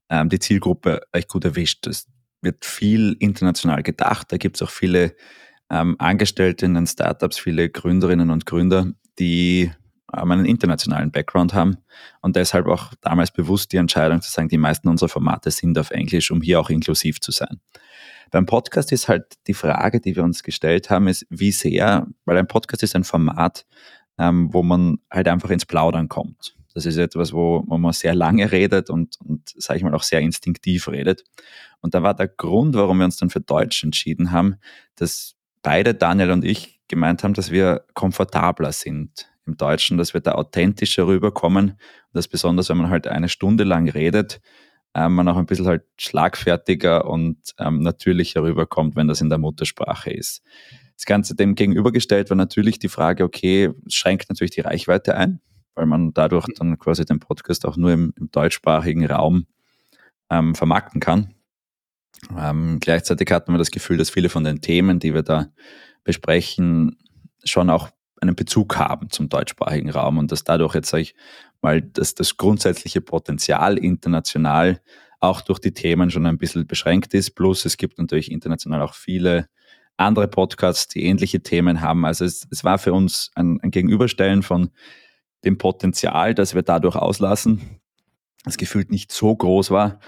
ähm, 0.10 0.30
die 0.30 0.40
Zielgruppe 0.40 1.02
echt 1.12 1.28
gut 1.28 1.44
erwischt. 1.44 1.86
Das, 1.86 2.08
wird 2.42 2.66
viel 2.66 3.16
international 3.20 3.84
gedacht. 3.84 4.32
Da 4.32 4.38
gibt 4.38 4.58
es 4.58 4.62
auch 4.62 4.70
viele 4.70 5.16
ähm, 5.70 5.96
Angestellte 6.00 6.66
in 6.66 6.74
den 6.74 6.88
Startups, 6.88 7.38
viele 7.38 7.70
Gründerinnen 7.70 8.30
und 8.30 8.46
Gründer, 8.46 8.92
die 9.20 9.72
ähm, 10.16 10.32
einen 10.32 10.46
internationalen 10.46 11.12
Background 11.12 11.54
haben 11.54 11.78
und 12.22 12.36
deshalb 12.36 12.68
auch 12.68 12.94
damals 13.02 13.32
bewusst 13.32 13.74
die 13.74 13.78
Entscheidung 13.78 14.22
zu 14.22 14.32
sagen, 14.32 14.48
die 14.48 14.58
meisten 14.58 14.88
unserer 14.88 15.10
Formate 15.10 15.52
sind 15.52 15.78
auf 15.78 15.92
Englisch, 15.92 16.32
um 16.32 16.42
hier 16.42 16.60
auch 16.60 16.70
inklusiv 16.70 17.20
zu 17.20 17.32
sein. 17.32 17.60
Beim 18.32 18.46
Podcast 18.46 18.92
ist 18.92 19.08
halt 19.08 19.26
die 19.48 19.54
Frage, 19.54 20.02
die 20.02 20.16
wir 20.16 20.24
uns 20.24 20.44
gestellt 20.44 20.90
haben, 20.90 21.08
ist, 21.08 21.26
wie 21.30 21.52
sehr, 21.52 22.08
weil 22.26 22.38
ein 22.38 22.48
Podcast 22.48 22.84
ist 22.84 22.96
ein 22.96 23.04
Format, 23.04 23.66
ähm, 24.18 24.54
wo 24.54 24.64
man 24.64 24.98
halt 25.12 25.28
einfach 25.28 25.50
ins 25.50 25.66
Plaudern 25.66 26.10
kommt. 26.10 26.56
Das 26.78 26.86
ist 26.86 26.98
etwas, 26.98 27.34
wo, 27.34 27.64
man 27.66 27.92
sehr 27.92 28.14
lange 28.14 28.52
redet 28.52 28.92
und, 28.92 29.20
und 29.26 29.52
sage 29.58 29.78
ich 29.80 29.84
mal, 29.84 29.96
auch 29.96 30.04
sehr 30.04 30.20
instinktiv 30.20 30.88
redet. 30.88 31.24
Und 31.82 31.96
da 31.96 32.04
war 32.04 32.14
der 32.14 32.28
Grund, 32.28 32.76
warum 32.76 33.00
wir 33.00 33.06
uns 33.06 33.18
dann 33.18 33.32
für 33.32 33.42
Deutsch 33.42 33.84
entschieden 33.84 34.30
haben, 34.32 34.58
dass 34.96 35.34
beide, 35.64 35.96
Daniel 35.96 36.30
und 36.30 36.46
ich, 36.46 36.80
gemeint 36.88 37.24
haben, 37.24 37.34
dass 37.34 37.50
wir 37.50 37.84
komfortabler 37.96 38.72
sind 38.74 39.28
im 39.48 39.58
Deutschen, 39.58 39.98
dass 39.98 40.14
wir 40.14 40.22
da 40.22 40.34
authentischer 40.34 41.08
rüberkommen. 41.08 41.72
Und 41.72 41.80
das 42.14 42.28
besonders, 42.28 42.70
wenn 42.70 42.78
man 42.78 42.92
halt 42.92 43.08
eine 43.08 43.28
Stunde 43.28 43.64
lang 43.64 43.90
redet, 43.90 44.40
ähm, 44.94 45.16
man 45.16 45.28
auch 45.30 45.38
ein 45.38 45.48
bisschen 45.48 45.66
halt 45.66 45.82
schlagfertiger 45.98 47.10
und 47.10 47.56
ähm, 47.58 47.80
natürlicher 47.80 48.44
rüberkommt, 48.44 48.96
wenn 48.96 49.08
das 49.08 49.20
in 49.20 49.30
der 49.30 49.40
Muttersprache 49.40 50.12
ist. 50.12 50.44
Das 50.94 51.06
Ganze 51.06 51.34
dem 51.34 51.56
gegenübergestellt 51.56 52.30
war 52.30 52.38
natürlich 52.38 52.78
die 52.78 52.88
Frage, 52.88 53.24
okay, 53.24 53.72
schränkt 53.88 54.30
natürlich 54.30 54.52
die 54.52 54.62
Reichweite 54.62 55.16
ein 55.18 55.42
weil 55.78 55.86
man 55.86 56.14
dadurch 56.14 56.48
dann 56.58 56.78
quasi 56.80 57.06
den 57.06 57.20
Podcast 57.20 57.66
auch 57.66 57.78
nur 57.78 57.92
im, 57.92 58.14
im 58.18 58.32
deutschsprachigen 58.32 59.06
Raum 59.06 59.46
ähm, 60.30 60.56
vermarkten 60.56 61.00
kann. 61.00 61.36
Ähm, 62.36 62.80
gleichzeitig 62.82 63.32
hatten 63.32 63.54
wir 63.54 63.60
das 63.60 63.70
Gefühl, 63.70 63.98
dass 63.98 64.10
viele 64.10 64.30
von 64.30 64.44
den 64.44 64.60
Themen, 64.60 65.00
die 65.00 65.14
wir 65.14 65.22
da 65.22 65.48
besprechen, 66.04 66.98
schon 67.44 67.70
auch 67.70 67.90
einen 68.20 68.36
Bezug 68.36 68.78
haben 68.78 69.12
zum 69.12 69.30
deutschsprachigen 69.30 69.92
Raum 69.92 70.18
und 70.18 70.32
dass 70.32 70.44
dadurch 70.44 70.74
jetzt, 70.74 70.90
sage 70.90 71.04
ich 71.04 71.16
mal, 71.62 71.82
dass 71.82 72.16
das 72.16 72.38
grundsätzliche 72.38 73.02
Potenzial 73.02 73.78
international 73.78 74.82
auch 75.20 75.42
durch 75.42 75.60
die 75.60 75.74
Themen 75.74 76.10
schon 76.10 76.26
ein 76.26 76.40
bisschen 76.40 76.66
beschränkt 76.66 77.14
ist. 77.14 77.36
Plus 77.36 77.66
es 77.66 77.78
gibt 77.78 78.00
natürlich 78.00 78.32
international 78.32 78.82
auch 78.82 78.96
viele 78.96 79.48
andere 79.96 80.28
Podcasts, 80.28 80.88
die 80.88 81.04
ähnliche 81.04 81.42
Themen 81.42 81.82
haben. 81.82 82.06
Also 82.06 82.26
es, 82.26 82.48
es 82.50 82.64
war 82.64 82.80
für 82.80 82.94
uns 82.94 83.32
ein, 83.36 83.60
ein 83.62 83.72
Gegenüberstellen 83.72 84.42
von 84.42 84.72
dem 85.46 85.58
Potenzial, 85.58 86.34
das 86.34 86.56
wir 86.56 86.64
dadurch 86.64 86.96
auslassen, 86.96 87.80
das 88.44 88.58
gefühlt 88.58 88.92
nicht 88.92 89.12
so 89.12 89.36
groß 89.36 89.72
war, 89.72 90.00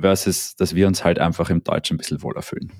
versus, 0.00 0.56
dass 0.56 0.74
wir 0.74 0.86
uns 0.86 1.04
halt 1.04 1.18
einfach 1.18 1.50
im 1.50 1.62
Deutschen 1.62 1.94
ein 1.94 1.98
bisschen 1.98 2.22
wohler 2.22 2.42
fühlen. 2.42 2.72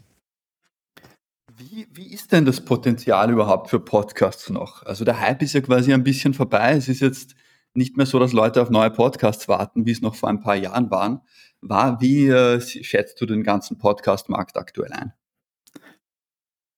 Wie, 1.56 1.86
wie 1.92 2.12
ist 2.12 2.32
denn 2.32 2.44
das 2.44 2.64
Potenzial 2.64 3.30
überhaupt 3.30 3.70
für 3.70 3.78
Podcasts 3.78 4.50
noch? 4.50 4.82
Also 4.84 5.04
der 5.04 5.20
Hype 5.20 5.42
ist 5.42 5.52
ja 5.52 5.60
quasi 5.60 5.92
ein 5.92 6.02
bisschen 6.02 6.34
vorbei. 6.34 6.72
Es 6.72 6.88
ist 6.88 7.00
jetzt 7.00 7.36
nicht 7.74 7.96
mehr 7.96 8.06
so, 8.06 8.18
dass 8.18 8.32
Leute 8.32 8.60
auf 8.60 8.70
neue 8.70 8.90
Podcasts 8.90 9.48
warten, 9.48 9.86
wie 9.86 9.92
es 9.92 10.00
noch 10.00 10.16
vor 10.16 10.28
ein 10.28 10.40
paar 10.40 10.56
Jahren 10.56 10.90
waren. 10.90 11.20
War, 11.60 12.00
wie 12.00 12.26
äh, 12.26 12.60
schätzt 12.60 13.20
du 13.20 13.26
den 13.26 13.42
ganzen 13.42 13.78
Podcast-Markt 13.78 14.56
aktuell 14.56 14.92
ein? 14.92 15.12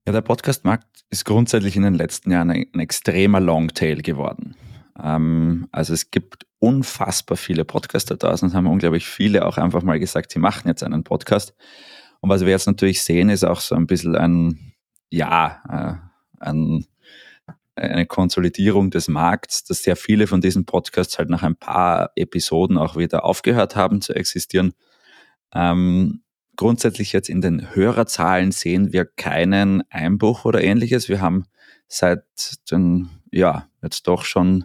Ja, 0.06 0.12
der 0.12 0.21
Podcast-Markt 0.21 1.04
ist 1.11 1.25
grundsätzlich 1.25 1.75
in 1.76 1.83
den 1.83 1.95
letzten 1.95 2.30
Jahren 2.30 2.50
ein, 2.50 2.66
ein 2.73 2.80
extremer 2.80 3.40
Longtail 3.40 4.02
geworden. 4.02 4.56
Ähm, 5.03 5.69
also 5.73 5.93
es 5.93 6.11
gibt 6.11 6.47
unfassbar 6.59 7.37
viele 7.37 7.65
Podcaster 7.65 8.17
da 8.17 8.31
und 8.31 8.55
haben 8.55 8.67
unglaublich 8.67 9.07
viele 9.07 9.45
auch 9.45 9.59
einfach 9.59 9.83
mal 9.83 9.99
gesagt, 9.99 10.33
sie 10.33 10.38
machen 10.38 10.69
jetzt 10.69 10.83
einen 10.83 11.05
Podcast. 11.05 11.55
Und 12.21 12.31
was 12.31 12.43
wir 12.43 12.49
jetzt 12.49 12.67
natürlich 12.67 13.03
sehen, 13.03 13.29
ist 13.29 13.45
auch 13.45 13.61
so 13.61 13.75
ein 13.75 13.87
bisschen 13.87 14.17
ein, 14.17 14.75
ja, 15.11 15.62
äh, 15.69 16.45
ein, 16.45 16.87
eine 17.76 18.07
Konsolidierung 18.07 18.91
des 18.91 19.09
Markts, 19.09 19.65
dass 19.65 19.83
sehr 19.83 19.97
viele 19.97 20.26
von 20.26 20.41
diesen 20.41 20.65
Podcasts 20.65 21.19
halt 21.19 21.29
nach 21.29 21.43
ein 21.43 21.57
paar 21.57 22.11
Episoden 22.17 22.79
auch 22.79 22.97
wieder 22.97 23.25
aufgehört 23.25 23.76
haben 23.76 24.00
zu 24.00 24.15
existieren. 24.15 24.73
Ähm, 25.55 26.23
grundsätzlich 26.57 27.12
jetzt 27.12 27.29
in 27.29 27.43
den 27.43 27.75
Hörerzahlen 27.75 28.50
sehen 28.50 28.93
wir 28.93 29.05
keinen 29.05 29.83
Einbruch 29.91 30.47
oder 30.47 30.62
ähnliches. 30.62 31.09
Wir 31.09 31.21
haben 31.21 31.45
seit 31.87 32.25
den, 32.71 33.11
ja, 33.37 33.69
jetzt 33.83 34.07
doch 34.09 34.25
schon 34.25 34.64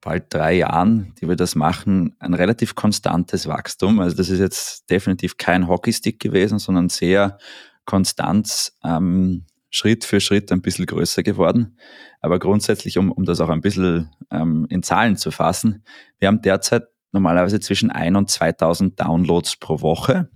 bald 0.00 0.32
drei 0.32 0.54
Jahren, 0.54 1.14
die 1.20 1.28
wir 1.28 1.36
das 1.36 1.54
machen, 1.54 2.14
ein 2.18 2.34
relativ 2.34 2.74
konstantes 2.74 3.48
Wachstum. 3.48 4.00
Also 4.00 4.16
das 4.16 4.30
ist 4.30 4.38
jetzt 4.38 4.88
definitiv 4.90 5.36
kein 5.36 5.68
Hockeystick 5.68 6.20
gewesen, 6.20 6.58
sondern 6.58 6.88
sehr 6.88 7.38
konstant 7.84 8.72
ähm, 8.84 9.44
Schritt 9.70 10.04
für 10.04 10.20
Schritt 10.20 10.52
ein 10.52 10.62
bisschen 10.62 10.86
größer 10.86 11.22
geworden. 11.22 11.78
Aber 12.20 12.38
grundsätzlich, 12.38 12.96
um, 12.98 13.12
um 13.12 13.24
das 13.24 13.40
auch 13.40 13.48
ein 13.48 13.60
bisschen 13.60 14.10
ähm, 14.30 14.66
in 14.70 14.82
Zahlen 14.82 15.16
zu 15.16 15.30
fassen, 15.30 15.84
wir 16.18 16.28
haben 16.28 16.42
derzeit 16.42 16.84
normalerweise 17.12 17.60
zwischen 17.60 17.90
1 17.90 18.16
und 18.16 18.30
2000 18.30 19.00
Downloads 19.00 19.56
pro 19.56 19.80
Woche 19.80 20.30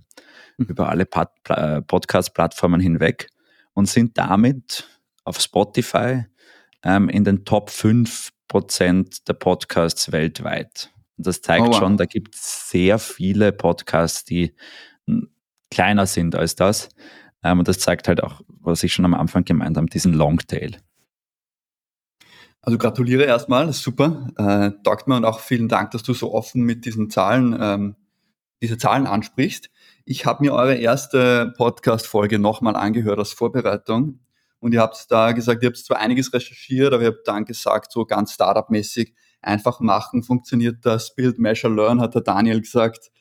mhm. 0.57 0.65
über 0.65 0.89
alle 0.89 1.05
Podcast-Plattformen 1.05 2.81
hinweg 2.81 3.29
und 3.73 3.87
sind 3.87 4.17
damit 4.17 4.87
auf 5.23 5.39
Spotify 5.39 6.25
ähm, 6.83 7.09
in 7.09 7.23
den 7.23 7.45
Top 7.45 7.69
5 7.69 8.31
Prozent 8.47 9.27
der 9.27 9.33
Podcasts 9.33 10.11
weltweit. 10.11 10.91
Und 11.17 11.27
das 11.27 11.41
zeigt 11.41 11.67
oh, 11.67 11.71
wow. 11.71 11.77
schon, 11.77 11.97
da 11.97 12.05
gibt 12.05 12.35
es 12.35 12.69
sehr 12.69 12.99
viele 12.99 13.51
Podcasts, 13.51 14.25
die 14.25 14.53
kleiner 15.71 16.05
sind 16.05 16.35
als 16.35 16.55
das. 16.55 16.89
Ähm, 17.43 17.59
und 17.59 17.67
das 17.67 17.79
zeigt 17.79 18.07
halt 18.07 18.23
auch, 18.23 18.41
was 18.47 18.83
ich 18.83 18.93
schon 18.93 19.05
am 19.05 19.13
Anfang 19.13 19.43
gemeint 19.43 19.77
habe, 19.77 19.87
diesen 19.87 20.13
Longtail. 20.13 20.77
Also 22.61 22.77
gratuliere 22.77 23.23
erstmal, 23.23 23.67
das 23.67 23.77
ist 23.77 23.83
super. 23.83 24.31
Äh, 24.37 24.71
taugt 24.83 25.07
mir 25.07 25.17
und 25.17 25.25
auch 25.25 25.39
vielen 25.39 25.67
Dank, 25.67 25.91
dass 25.91 26.03
du 26.03 26.13
so 26.13 26.33
offen 26.33 26.61
mit 26.61 26.85
diesen 26.85 27.09
Zahlen, 27.09 27.57
ähm, 27.59 27.95
diese 28.61 28.77
Zahlen 28.77 29.05
ansprichst. 29.05 29.69
Ich 30.05 30.25
habe 30.25 30.43
mir 30.43 30.53
eure 30.53 30.75
erste 30.75 31.53
Podcast-Folge 31.57 32.39
nochmal 32.39 32.75
angehört 32.75 33.19
als 33.19 33.33
Vorbereitung 33.33 34.19
und 34.63 34.73
ihr 34.73 34.79
habt 34.79 35.11
da 35.11 35.33
gesagt, 35.33 35.61
ihr 35.61 35.67
habt 35.67 35.77
zwar 35.77 35.99
einiges 35.99 36.31
recherchiert, 36.33 36.93
aber 36.93 37.03
ihr 37.03 37.09
habt 37.09 37.27
dann 37.27 37.43
gesagt, 37.43 37.91
so 37.91 38.05
ganz 38.05 38.31
Startup-mäßig 38.31 39.13
einfach 39.41 39.81
machen, 39.81 40.23
funktioniert 40.23 40.85
das 40.85 41.15
Build, 41.15 41.37
Measure, 41.37 41.73
Learn, 41.73 41.99
hat 41.99 42.15
der 42.15 42.21
Daniel 42.21 42.61
gesagt. 42.61 43.11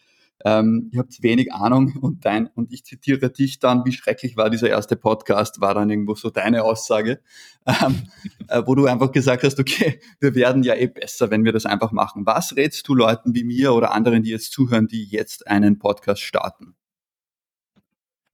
Ähm, 0.45 0.89
ihr 0.93 1.01
habt 1.01 1.21
wenig 1.21 1.53
Ahnung 1.53 1.97
und 2.01 2.25
dein, 2.25 2.47
und 2.55 2.73
ich 2.73 2.85
zitiere 2.85 3.29
dich 3.29 3.59
dann, 3.59 3.85
wie 3.85 3.91
schrecklich 3.91 4.37
war 4.37 4.51
dieser 4.51 4.69
erste 4.69 4.95
Podcast, 4.95 5.61
war 5.61 5.75
dann 5.75 5.91
irgendwo 5.91 6.15
so 6.15 6.31
deine 6.31 6.63
Aussage, 6.63 7.21
ähm, 7.67 8.05
äh, 8.47 8.63
wo 8.65 8.77
du 8.77 8.87
einfach 8.87 9.11
gesagt 9.11 9.43
hast, 9.43 9.59
okay, 9.59 9.99
wir 10.21 10.37
werden 10.37 10.63
ja 10.63 10.77
eh 10.77 10.87
besser, 10.87 11.33
wenn 11.33 11.45
wir 11.45 11.53
das 11.53 11.67
einfach 11.67 11.91
machen. 11.91 12.25
Was 12.25 12.55
rätst 12.55 12.87
du 12.87 12.95
Leuten 12.95 13.35
wie 13.35 13.43
mir 13.43 13.73
oder 13.73 13.93
anderen, 13.93 14.23
die 14.23 14.31
jetzt 14.31 14.53
zuhören, 14.53 14.87
die 14.87 15.07
jetzt 15.07 15.49
einen 15.49 15.81
Podcast 15.81 16.23
starten? 16.23 16.77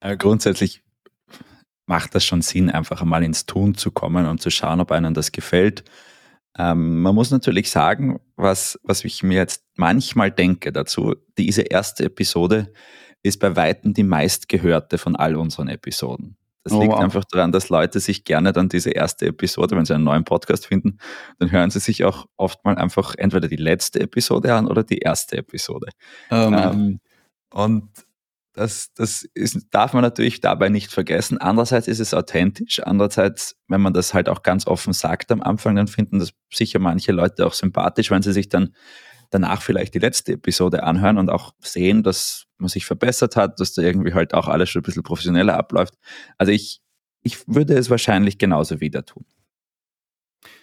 Äh, 0.00 0.18
grundsätzlich 0.18 0.82
macht 1.88 2.14
das 2.14 2.24
schon 2.24 2.42
Sinn, 2.42 2.70
einfach 2.70 3.00
einmal 3.00 3.24
ins 3.24 3.46
Tun 3.46 3.74
zu 3.74 3.90
kommen 3.90 4.26
und 4.26 4.40
zu 4.40 4.50
schauen, 4.50 4.80
ob 4.80 4.92
einem 4.92 5.14
das 5.14 5.32
gefällt. 5.32 5.84
Ähm, 6.56 7.00
man 7.02 7.14
muss 7.14 7.30
natürlich 7.30 7.70
sagen, 7.70 8.20
was, 8.36 8.78
was 8.82 9.04
ich 9.04 9.22
mir 9.22 9.36
jetzt 9.36 9.64
manchmal 9.76 10.30
denke 10.30 10.72
dazu, 10.72 11.14
diese 11.38 11.62
erste 11.62 12.04
Episode 12.04 12.72
ist 13.22 13.40
bei 13.40 13.56
Weitem 13.56 13.94
die 13.94 14.02
meistgehörte 14.02 14.98
von 14.98 15.16
all 15.16 15.36
unseren 15.36 15.68
Episoden. 15.68 16.36
Das 16.64 16.72
oh, 16.72 16.80
liegt 16.80 16.92
wow. 16.92 17.00
einfach 17.00 17.24
daran, 17.30 17.52
dass 17.52 17.70
Leute 17.70 18.00
sich 18.00 18.24
gerne 18.24 18.52
dann 18.52 18.68
diese 18.68 18.90
erste 18.90 19.26
Episode, 19.26 19.76
wenn 19.76 19.86
sie 19.86 19.94
einen 19.94 20.04
neuen 20.04 20.24
Podcast 20.24 20.66
finden, 20.66 20.98
dann 21.38 21.50
hören 21.50 21.70
sie 21.70 21.80
sich 21.80 22.04
auch 22.04 22.26
oft 22.36 22.62
mal 22.64 22.76
einfach 22.76 23.14
entweder 23.16 23.48
die 23.48 23.56
letzte 23.56 24.00
Episode 24.00 24.54
an 24.54 24.66
oder 24.66 24.82
die 24.82 24.98
erste 24.98 25.38
Episode. 25.38 25.88
Oh, 26.30 26.34
ähm, 26.34 27.00
und 27.50 27.88
das, 28.58 28.92
das 28.94 29.22
ist, 29.34 29.68
darf 29.70 29.92
man 29.92 30.02
natürlich 30.02 30.40
dabei 30.40 30.68
nicht 30.68 30.90
vergessen. 30.90 31.38
Andererseits 31.38 31.86
ist 31.86 32.00
es 32.00 32.12
authentisch. 32.12 32.80
Andererseits, 32.80 33.56
wenn 33.68 33.80
man 33.80 33.92
das 33.92 34.14
halt 34.14 34.28
auch 34.28 34.42
ganz 34.42 34.66
offen 34.66 34.92
sagt 34.92 35.30
am 35.30 35.42
Anfang, 35.42 35.76
dann 35.76 35.86
finden 35.86 36.18
das 36.18 36.32
sicher 36.52 36.80
manche 36.80 37.12
Leute 37.12 37.46
auch 37.46 37.52
sympathisch, 37.52 38.10
wenn 38.10 38.22
sie 38.22 38.32
sich 38.32 38.48
dann 38.48 38.74
danach 39.30 39.62
vielleicht 39.62 39.94
die 39.94 40.00
letzte 40.00 40.32
Episode 40.32 40.82
anhören 40.82 41.18
und 41.18 41.30
auch 41.30 41.54
sehen, 41.60 42.02
dass 42.02 42.46
man 42.56 42.68
sich 42.68 42.84
verbessert 42.84 43.36
hat, 43.36 43.60
dass 43.60 43.74
da 43.74 43.82
irgendwie 43.82 44.14
halt 44.14 44.34
auch 44.34 44.48
alles 44.48 44.70
schon 44.70 44.80
ein 44.80 44.84
bisschen 44.84 45.04
professioneller 45.04 45.56
abläuft. 45.56 45.94
Also 46.36 46.50
ich, 46.50 46.80
ich 47.22 47.46
würde 47.46 47.74
es 47.74 47.90
wahrscheinlich 47.90 48.38
genauso 48.38 48.80
wieder 48.80 49.04
tun. 49.04 49.24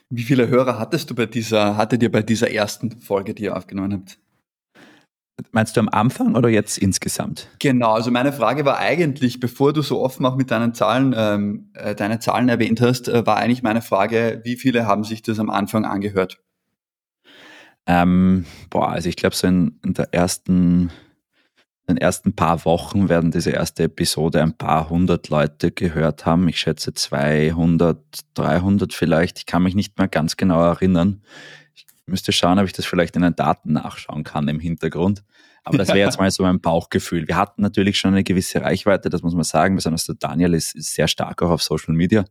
Wie 0.10 0.24
viele 0.24 0.50
Hörer 0.50 0.80
hattest 0.80 1.10
du 1.10 1.16
bei 1.16 1.28
dieser, 1.28 1.78
hattet 1.78 2.04
ihr 2.04 2.12
bei 2.12 2.24
dieser 2.24 2.52
ersten 2.52 3.00
Folge, 3.00 3.34
die 3.34 3.44
ihr 3.44 3.56
aufgenommen 3.56 3.94
habt? 3.94 4.20
Meinst 5.51 5.75
du 5.75 5.82
am 5.82 5.89
Anfang 5.89 6.36
oder 6.36 6.48
jetzt 6.48 6.77
insgesamt? 6.77 7.50
Genau, 7.60 7.94
also 7.94 8.10
meine 8.10 8.32
Frage 8.32 8.63
war 8.63 8.77
eigentlich, 8.77 9.39
bevor 9.39 9.74
du 9.74 9.82
so 9.82 10.01
offen 10.01 10.25
auch 10.25 10.38
mit 10.38 10.50
deinen 10.50 10.74
Zahlen, 10.74 11.13
ähm, 11.18 11.72
äh, 11.74 11.94
deine 11.94 12.20
Zahlen 12.20 12.48
erwähnt 12.48 12.80
hast, 12.80 13.10
äh, 13.10 13.25
war 13.25 13.38
eigentlich 13.38 13.62
meine 13.62 13.82
Frage, 13.82 14.42
wie 14.46 14.56
viele 14.56 14.86
haben 14.86 15.04
sich 15.04 15.22
das 15.22 15.39
am 15.39 15.50
Anfang 15.50 15.84
angehört? 15.84 16.42
Ähm, 17.86 18.46
boah, 18.70 18.89
also 18.89 19.10
ich 19.10 19.18
glaube, 19.18 19.36
so 19.36 19.48
in, 19.48 19.80
in, 19.84 19.94
der 19.94 20.13
ersten, 20.13 20.89
in 21.88 21.96
den 21.96 21.98
ersten 21.98 22.34
paar 22.34 22.63
Wochen 22.63 23.10
werden 23.10 23.32
diese 23.32 23.51
erste 23.51 23.84
Episode 23.84 24.42
ein 24.42 24.58
paar 24.58 24.89
hundert 24.89 25.30
Leute 25.30 25.72
gehört 25.72 26.25
haben. 26.25 26.48
Ich 26.48 26.60
schätze 26.60 26.94
200, 26.94 28.00
300 28.36 28.94
vielleicht. 28.94 29.39
Ich 29.39 29.46
kann 29.46 29.63
mich 29.63 29.75
nicht 29.75 29.98
mehr 29.98 30.08
ganz 30.08 30.38
genau 30.38 30.63
erinnern 30.63 31.22
müsste 32.06 32.32
schauen, 32.32 32.60
ob 32.60 32.66
ich 32.66 32.74
das 32.74 32.86
vielleicht 32.86 33.16
in 33.16 33.22
den 33.22 33.36
Daten 33.36 33.74
nachschauen 33.74 34.24
kann 34.24 34.48
im 34.48 34.60
Hintergrund. 34.60 35.24
Aber 35.64 35.80
das 35.80 35.88
wäre 35.88 36.00
jetzt 36.00 36.20
mal 36.20 36.30
so 36.30 36.44
mein 36.44 36.62
Bauchgefühl. 36.62 37.28
Wir 37.28 37.38
hatten 37.38 37.64
natürlich 37.64 37.98
schon 37.98 38.12
eine 38.12 38.24
gewisse 38.24 38.62
Reichweite, 38.62 39.10
das 39.10 39.24
muss 39.24 39.34
man 39.34 39.44
sagen. 39.44 39.76
Besonders 39.76 40.06
der 40.06 40.16
Daniel 40.16 40.54
ist, 40.54 40.76
ist 40.76 40.94
sehr 40.94 41.08
stark 41.08 41.42
auch 41.42 41.50
auf 41.50 41.64
Social 41.64 41.96
Media. 41.96 42.24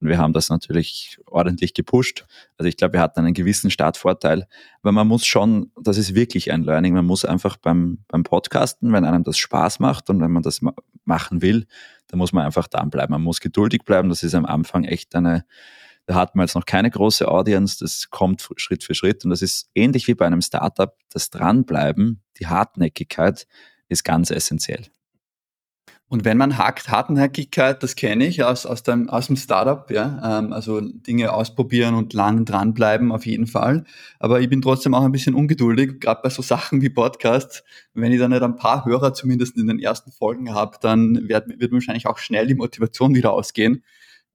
Und 0.00 0.08
wir 0.08 0.16
haben 0.16 0.32
das 0.32 0.48
natürlich 0.48 1.18
ordentlich 1.26 1.74
gepusht. 1.74 2.24
Also 2.56 2.68
ich 2.68 2.78
glaube, 2.78 2.94
wir 2.94 3.00
hatten 3.00 3.20
einen 3.20 3.34
gewissen 3.34 3.70
Startvorteil. 3.70 4.46
Aber 4.80 4.92
man 4.92 5.06
muss 5.06 5.26
schon, 5.26 5.70
das 5.78 5.98
ist 5.98 6.14
wirklich 6.14 6.52
ein 6.52 6.62
Learning, 6.62 6.94
man 6.94 7.04
muss 7.04 7.26
einfach 7.26 7.58
beim, 7.58 7.98
beim 8.08 8.22
Podcasten, 8.22 8.94
wenn 8.94 9.04
einem 9.04 9.24
das 9.24 9.36
Spaß 9.36 9.78
macht 9.78 10.08
und 10.08 10.20
wenn 10.22 10.30
man 10.30 10.42
das 10.42 10.62
ma 10.62 10.72
machen 11.04 11.42
will, 11.42 11.66
dann 12.06 12.18
muss 12.18 12.32
man 12.32 12.46
einfach 12.46 12.68
dranbleiben. 12.68 13.12
Man 13.12 13.22
muss 13.22 13.40
geduldig 13.40 13.82
bleiben. 13.84 14.08
Das 14.10 14.22
ist 14.22 14.34
am 14.34 14.46
Anfang 14.46 14.84
echt 14.84 15.14
eine, 15.16 15.44
da 16.10 16.16
hat 16.16 16.34
man 16.34 16.44
jetzt 16.44 16.56
noch 16.56 16.66
keine 16.66 16.90
große 16.90 17.28
Audience, 17.28 17.78
das 17.78 18.10
kommt 18.10 18.44
Schritt 18.56 18.82
für 18.82 18.96
Schritt 18.96 19.24
und 19.24 19.30
das 19.30 19.42
ist 19.42 19.70
ähnlich 19.76 20.08
wie 20.08 20.14
bei 20.14 20.26
einem 20.26 20.42
Startup. 20.42 20.92
Das 21.12 21.30
Dranbleiben, 21.30 22.20
die 22.40 22.48
Hartnäckigkeit 22.48 23.46
ist 23.88 24.02
ganz 24.02 24.32
essentiell. 24.32 24.86
Und 26.08 26.24
wenn 26.24 26.36
man 26.36 26.58
hakt, 26.58 26.90
Hartnäckigkeit, 26.90 27.80
das 27.84 27.94
kenne 27.94 28.26
ich 28.26 28.42
aus, 28.42 28.66
aus, 28.66 28.82
dem, 28.82 29.08
aus 29.08 29.28
dem 29.28 29.36
Startup, 29.36 29.88
ja, 29.88 30.40
ähm, 30.40 30.52
also 30.52 30.80
Dinge 30.80 31.32
ausprobieren 31.32 31.94
und 31.94 32.12
lang 32.12 32.44
dranbleiben 32.44 33.12
auf 33.12 33.24
jeden 33.24 33.46
Fall. 33.46 33.84
Aber 34.18 34.40
ich 34.40 34.48
bin 34.48 34.62
trotzdem 34.62 34.94
auch 34.94 35.04
ein 35.04 35.12
bisschen 35.12 35.36
ungeduldig, 35.36 36.00
gerade 36.00 36.22
bei 36.24 36.30
so 36.30 36.42
Sachen 36.42 36.82
wie 36.82 36.90
Podcasts. 36.90 37.62
Wenn 37.94 38.10
ich 38.10 38.18
dann 38.18 38.32
nicht 38.32 38.42
ein 38.42 38.56
paar 38.56 38.84
Hörer 38.84 39.14
zumindest 39.14 39.56
in 39.56 39.68
den 39.68 39.78
ersten 39.78 40.10
Folgen 40.10 40.52
habe, 40.52 40.76
dann 40.80 41.28
wird, 41.28 41.60
wird 41.60 41.70
wahrscheinlich 41.70 42.08
auch 42.08 42.18
schnell 42.18 42.48
die 42.48 42.56
Motivation 42.56 43.14
wieder 43.14 43.32
ausgehen. 43.32 43.84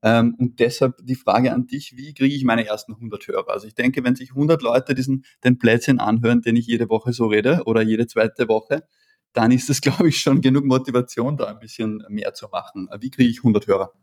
Ähm, 0.03 0.35
und 0.37 0.59
deshalb 0.59 0.97
die 1.03 1.15
Frage 1.15 1.53
an 1.53 1.67
dich, 1.67 1.95
wie 1.97 2.13
kriege 2.13 2.35
ich 2.35 2.43
meine 2.43 2.65
ersten 2.65 2.93
100 2.93 3.27
Hörer? 3.27 3.49
Also 3.49 3.67
ich 3.67 3.75
denke, 3.75 4.03
wenn 4.03 4.15
sich 4.15 4.31
100 4.31 4.61
Leute 4.61 4.93
diesen, 4.95 5.25
den 5.43 5.57
Plätzchen 5.57 5.99
anhören, 5.99 6.41
den 6.41 6.55
ich 6.55 6.67
jede 6.67 6.89
Woche 6.89 7.13
so 7.13 7.27
rede 7.27 7.63
oder 7.65 7.81
jede 7.81 8.07
zweite 8.07 8.47
Woche, 8.47 8.87
dann 9.33 9.51
ist 9.51 9.69
es, 9.69 9.81
glaube 9.81 10.09
ich, 10.09 10.21
schon 10.21 10.41
genug 10.41 10.65
Motivation, 10.65 11.37
da 11.37 11.45
ein 11.45 11.59
bisschen 11.59 12.03
mehr 12.09 12.33
zu 12.33 12.47
machen. 12.49 12.87
Wie 12.99 13.09
kriege 13.09 13.29
ich 13.29 13.39
100 13.39 13.67
Hörer? 13.67 13.93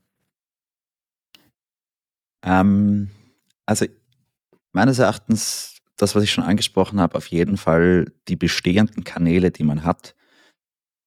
Ähm, 2.44 3.10
also 3.66 3.86
meines 4.72 4.98
Erachtens, 4.98 5.78
das, 5.96 6.14
was 6.14 6.24
ich 6.24 6.32
schon 6.32 6.44
angesprochen 6.44 7.00
habe, 7.00 7.16
auf 7.16 7.28
jeden 7.28 7.56
Fall 7.56 8.12
die 8.28 8.36
bestehenden 8.36 9.04
Kanäle, 9.04 9.50
die 9.50 9.62
man 9.62 9.84
hat, 9.84 10.14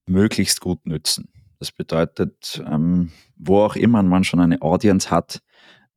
möglichst 0.08 0.62
gut 0.62 0.86
nützen. 0.86 1.30
Das 1.60 1.72
bedeutet, 1.72 2.62
ähm, 2.66 3.12
wo 3.36 3.62
auch 3.62 3.76
immer 3.76 4.04
man 4.04 4.24
schon 4.24 4.40
eine 4.40 4.62
Audience 4.62 5.10
hat, 5.10 5.42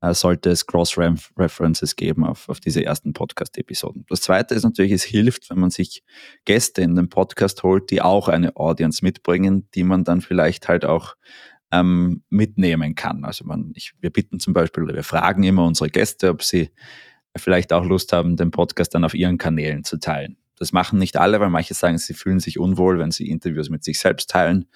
äh, 0.01 0.15
sollte 0.15 0.51
es 0.51 0.67
Cross-References 0.67 1.97
geben 1.97 2.25
auf, 2.25 2.49
auf 2.49 2.61
diese 2.61 2.85
ersten 2.85 3.13
Podcast-Episoden. 3.13 4.05
Das 4.09 4.21
zweite 4.21 4.55
ist 4.55 4.63
natürlich, 4.63 4.93
es 4.93 5.03
hilft, 5.03 5.51
wenn 5.51 5.59
man 5.59 5.71
sich 5.71 6.05
Gäste 6.45 6.83
in 6.83 6.95
den 6.95 7.09
Podcast 7.09 7.63
holt, 7.63 7.91
die 7.91 8.01
auch 8.03 8.29
eine 8.29 8.57
Audience 8.57 9.05
mitbringen, 9.05 9.69
die 9.75 9.85
man 9.85 10.05
dann 10.05 10.21
vielleicht 10.21 10.69
halt 10.69 10.85
auch 10.85 11.17
ähm, 11.73 12.23
mitnehmen 12.31 12.95
kann. 12.95 13.25
Also 13.25 13.45
man, 13.45 13.73
ich, 13.75 13.93
wir 14.01 14.11
bitten 14.11 14.41
zum 14.41 14.55
Beispiel, 14.55 14.85
oder 14.85 14.95
wir 14.95 15.05
fragen 15.05 15.43
immer 15.43 15.65
unsere 15.65 15.91
Gäste, 15.91 16.31
ob 16.31 16.43
sie 16.43 16.71
vielleicht 17.37 17.73
auch 17.73 17.85
Lust 17.85 18.13
haben, 18.13 18.37
den 18.37 18.51
Podcast 18.51 18.95
dann 18.95 19.05
auf 19.05 19.15
ihren 19.15 19.39
Kanälen 19.39 19.85
zu 19.85 19.99
teilen. 19.99 20.37
Das 20.59 20.73
machen 20.73 20.99
nicht 20.99 21.17
alle, 21.17 21.39
weil 21.41 21.51
manche 21.51 21.75
sagen, 21.75 21.99
sie 21.99 22.15
fühlen 22.15 22.41
sich 22.41 22.59
unwohl, 22.59 22.99
wenn 22.99 23.13
sie 23.13 23.29
Interviews 23.29 23.71
mit 23.71 23.85
sich 23.85 24.01
selbst 24.01 24.31
teilen. 24.31 24.67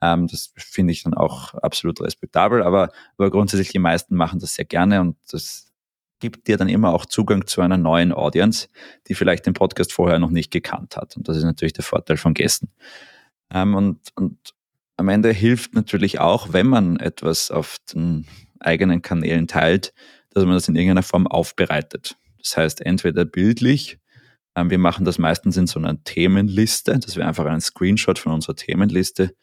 Ähm, 0.00 0.26
das 0.26 0.52
finde 0.56 0.92
ich 0.92 1.02
dann 1.02 1.14
auch 1.14 1.54
absolut 1.54 2.00
respektabel, 2.00 2.62
aber, 2.62 2.90
aber 3.16 3.30
grundsätzlich 3.30 3.70
die 3.70 3.78
meisten 3.78 4.14
machen 4.14 4.40
das 4.40 4.54
sehr 4.54 4.64
gerne 4.64 5.00
und 5.00 5.16
das 5.30 5.72
gibt 6.18 6.48
dir 6.48 6.56
dann 6.56 6.68
immer 6.68 6.94
auch 6.94 7.06
Zugang 7.06 7.46
zu 7.46 7.60
einer 7.60 7.76
neuen 7.76 8.12
Audience, 8.12 8.68
die 9.06 9.14
vielleicht 9.14 9.46
den 9.46 9.54
Podcast 9.54 9.92
vorher 9.92 10.18
noch 10.18 10.30
nicht 10.30 10.50
gekannt 10.50 10.96
hat. 10.96 11.16
Und 11.16 11.28
das 11.28 11.36
ist 11.36 11.44
natürlich 11.44 11.74
der 11.74 11.84
Vorteil 11.84 12.16
von 12.16 12.34
Gästen. 12.34 12.70
Ähm, 13.50 13.74
und, 13.74 14.00
und 14.14 14.38
am 14.96 15.08
Ende 15.08 15.30
hilft 15.30 15.74
natürlich 15.74 16.18
auch, 16.18 16.52
wenn 16.52 16.66
man 16.66 16.98
etwas 16.98 17.50
auf 17.50 17.76
den 17.92 18.26
eigenen 18.60 19.02
Kanälen 19.02 19.46
teilt, 19.46 19.92
dass 20.30 20.44
man 20.44 20.54
das 20.54 20.68
in 20.68 20.76
irgendeiner 20.76 21.02
Form 21.02 21.26
aufbereitet. 21.26 22.16
Das 22.38 22.56
heißt, 22.56 22.80
entweder 22.80 23.24
bildlich, 23.24 23.98
ähm, 24.54 24.70
wir 24.70 24.78
machen 24.78 25.04
das 25.04 25.18
meistens 25.18 25.56
in 25.56 25.66
so 25.66 25.78
einer 25.78 26.02
Themenliste, 26.02 26.98
dass 26.98 27.16
wir 27.16 27.26
einfach 27.26 27.44
einen 27.44 27.60
Screenshot 27.60 28.18
von 28.18 28.32
unserer 28.32 28.56
Themenliste 28.56 29.34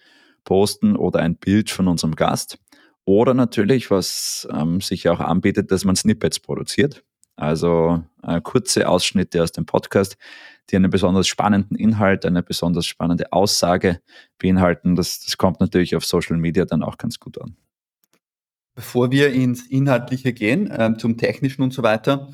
posten 0.44 0.96
oder 0.96 1.20
ein 1.20 1.36
Bild 1.36 1.70
von 1.70 1.88
unserem 1.88 2.16
Gast. 2.16 2.58
Oder 3.06 3.34
natürlich, 3.34 3.92
was 3.92 4.48
ähm, 4.52 4.82
sich 4.82 5.10
auch 5.10 5.20
anbietet, 5.20 5.72
dass 5.72 5.84
man 5.84 5.96
Snippets 5.96 6.40
produziert. 6.40 7.04
Also 7.36 8.04
äh, 8.22 8.40
kurze 8.42 8.88
Ausschnitte 8.88 9.42
aus 9.44 9.52
dem 9.52 9.66
Podcast, 9.66 10.18
die 10.70 10.76
einen 10.76 10.90
besonders 10.90 11.28
spannenden 11.28 11.76
Inhalt, 11.76 12.26
eine 12.26 12.44
besonders 12.44 12.86
spannende 12.86 13.34
Aussage 13.34 14.00
beinhalten. 14.38 14.96
Das, 14.96 15.20
das 15.20 15.38
kommt 15.38 15.60
natürlich 15.60 15.96
auf 15.96 16.06
Social 16.06 16.38
Media 16.38 16.66
dann 16.66 16.84
auch 16.84 16.98
ganz 16.98 17.20
gut 17.20 17.42
an. 17.42 17.58
Bevor 18.76 19.12
wir 19.12 19.34
ins 19.34 19.68
Inhaltliche 19.68 20.34
gehen, 20.34 20.70
äh, 20.70 20.96
zum 20.98 21.18
Technischen 21.18 21.62
und 21.62 21.74
so 21.74 21.84
weiter, 21.84 22.30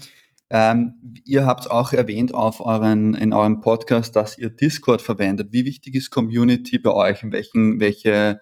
ähm, 0.49 1.21
ihr 1.25 1.45
habt 1.45 1.69
auch 1.69 1.93
erwähnt 1.93 2.33
auf 2.33 2.59
euren, 2.59 3.13
in 3.13 3.33
eurem 3.33 3.61
Podcast, 3.61 4.15
dass 4.15 4.37
ihr 4.37 4.49
Discord 4.49 5.01
verwendet. 5.01 5.49
Wie 5.51 5.65
wichtig 5.65 5.95
ist 5.95 6.09
Community 6.09 6.79
bei 6.79 6.91
euch 6.91 7.23
und 7.23 7.31
welchen, 7.31 7.79
welche, 7.79 8.41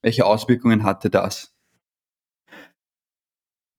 welche 0.00 0.24
Auswirkungen 0.24 0.84
hatte 0.84 1.10
das? 1.10 1.54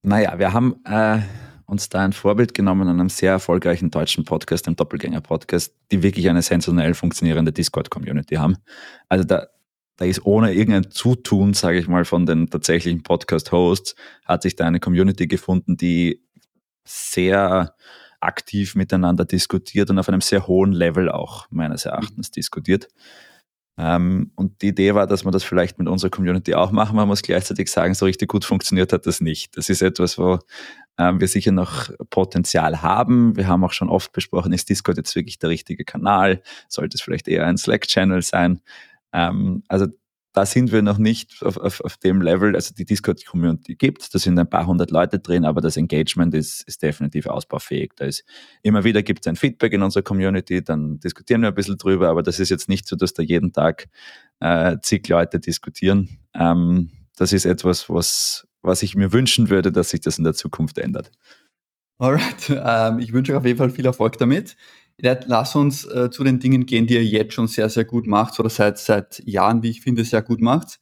Naja, 0.02 0.38
wir 0.38 0.52
haben 0.52 0.76
äh, 0.84 1.20
uns 1.66 1.88
da 1.88 2.04
ein 2.04 2.12
Vorbild 2.12 2.52
genommen 2.52 2.88
an 2.88 3.00
einem 3.00 3.08
sehr 3.08 3.32
erfolgreichen 3.32 3.90
deutschen 3.90 4.24
Podcast, 4.24 4.66
dem 4.66 4.76
Doppelgänger-Podcast, 4.76 5.74
die 5.90 6.02
wirklich 6.02 6.28
eine 6.28 6.42
sensationell 6.42 6.94
funktionierende 6.94 7.52
Discord-Community 7.52 8.36
haben. 8.36 8.56
Also 9.08 9.24
da, 9.24 9.46
da 9.96 10.04
ist 10.04 10.24
ohne 10.26 10.52
irgendein 10.52 10.90
Zutun, 10.90 11.54
sage 11.54 11.78
ich 11.78 11.86
mal, 11.86 12.04
von 12.04 12.26
den 12.26 12.48
tatsächlichen 12.50 13.02
Podcast-Hosts, 13.02 13.94
hat 14.24 14.42
sich 14.42 14.56
da 14.56 14.66
eine 14.66 14.80
Community 14.80 15.26
gefunden, 15.26 15.76
die 15.76 16.22
sehr 16.84 17.74
aktiv 18.20 18.74
miteinander 18.74 19.24
diskutiert 19.24 19.90
und 19.90 19.98
auf 19.98 20.08
einem 20.08 20.20
sehr 20.20 20.46
hohen 20.46 20.72
Level 20.72 21.10
auch 21.10 21.46
meines 21.50 21.86
Erachtens 21.86 22.30
diskutiert. 22.30 22.88
Ähm, 23.78 24.30
und 24.34 24.60
die 24.60 24.68
Idee 24.68 24.94
war, 24.94 25.06
dass 25.06 25.24
wir 25.24 25.30
das 25.30 25.42
vielleicht 25.42 25.78
mit 25.78 25.88
unserer 25.88 26.10
Community 26.10 26.54
auch 26.54 26.70
machen. 26.70 26.96
Man 26.96 27.08
muss 27.08 27.22
gleichzeitig 27.22 27.70
sagen, 27.70 27.94
so 27.94 28.04
richtig 28.04 28.28
gut 28.28 28.44
funktioniert 28.44 28.92
hat 28.92 29.06
das 29.06 29.22
nicht. 29.22 29.56
Das 29.56 29.70
ist 29.70 29.80
etwas, 29.80 30.18
wo 30.18 30.38
ähm, 30.98 31.18
wir 31.18 31.28
sicher 31.28 31.52
noch 31.52 31.88
Potenzial 32.10 32.82
haben. 32.82 33.36
Wir 33.36 33.48
haben 33.48 33.64
auch 33.64 33.72
schon 33.72 33.88
oft 33.88 34.12
besprochen, 34.12 34.52
ist 34.52 34.68
Discord 34.68 34.98
jetzt 34.98 35.16
wirklich 35.16 35.38
der 35.38 35.48
richtige 35.48 35.84
Kanal? 35.84 36.42
Sollte 36.68 36.96
es 36.96 37.00
vielleicht 37.00 37.26
eher 37.26 37.46
ein 37.46 37.56
Slack-Channel 37.56 38.20
sein? 38.20 38.60
Ähm, 39.14 39.62
also 39.68 39.86
da 40.32 40.46
sind 40.46 40.70
wir 40.70 40.82
noch 40.82 40.98
nicht 40.98 41.42
auf, 41.42 41.56
auf, 41.56 41.80
auf 41.80 41.96
dem 41.96 42.22
Level. 42.22 42.54
Also 42.54 42.74
die 42.74 42.84
Discord-Community 42.84 43.74
gibt, 43.74 44.14
da 44.14 44.18
sind 44.18 44.38
ein 44.38 44.48
paar 44.48 44.66
hundert 44.66 44.90
Leute 44.90 45.18
drin, 45.18 45.44
aber 45.44 45.60
das 45.60 45.76
Engagement 45.76 46.34
ist, 46.34 46.62
ist 46.62 46.82
definitiv 46.82 47.26
ausbaufähig. 47.26 47.92
Da 47.96 48.04
ist 48.04 48.24
immer 48.62 48.84
wieder 48.84 49.02
gibt 49.02 49.26
es 49.26 49.28
ein 49.28 49.36
Feedback 49.36 49.72
in 49.72 49.82
unserer 49.82 50.02
Community, 50.02 50.62
dann 50.62 51.00
diskutieren 51.00 51.42
wir 51.42 51.48
ein 51.48 51.54
bisschen 51.54 51.78
drüber, 51.78 52.08
aber 52.08 52.22
das 52.22 52.38
ist 52.38 52.50
jetzt 52.50 52.68
nicht 52.68 52.86
so, 52.86 52.96
dass 52.96 53.12
da 53.12 53.22
jeden 53.22 53.52
Tag 53.52 53.88
äh, 54.38 54.76
zig 54.82 55.08
Leute 55.08 55.40
diskutieren. 55.40 56.18
Ähm, 56.34 56.90
das 57.16 57.32
ist 57.32 57.44
etwas, 57.44 57.90
was, 57.90 58.46
was 58.62 58.82
ich 58.82 58.94
mir 58.94 59.12
wünschen 59.12 59.50
würde, 59.50 59.72
dass 59.72 59.90
sich 59.90 60.00
das 60.00 60.18
in 60.18 60.24
der 60.24 60.34
Zukunft 60.34 60.78
ändert. 60.78 61.10
Alright, 61.98 62.48
ähm, 62.48 62.98
ich 62.98 63.12
wünsche 63.12 63.32
euch 63.32 63.38
auf 63.38 63.44
jeden 63.44 63.58
Fall 63.58 63.68
viel 63.68 63.84
Erfolg 63.84 64.16
damit. 64.16 64.56
Lass 65.02 65.56
uns 65.56 65.84
äh, 65.86 66.10
zu 66.10 66.24
den 66.24 66.40
Dingen 66.40 66.66
gehen, 66.66 66.86
die 66.86 66.94
ihr 66.94 67.04
jetzt 67.04 67.34
schon 67.34 67.48
sehr, 67.48 67.68
sehr 67.68 67.84
gut 67.84 68.06
macht 68.06 68.38
oder 68.38 68.50
seit, 68.50 68.78
seit 68.78 69.22
Jahren, 69.24 69.62
wie 69.62 69.70
ich 69.70 69.80
finde, 69.80 70.04
sehr 70.04 70.22
gut 70.22 70.40
macht. 70.40 70.78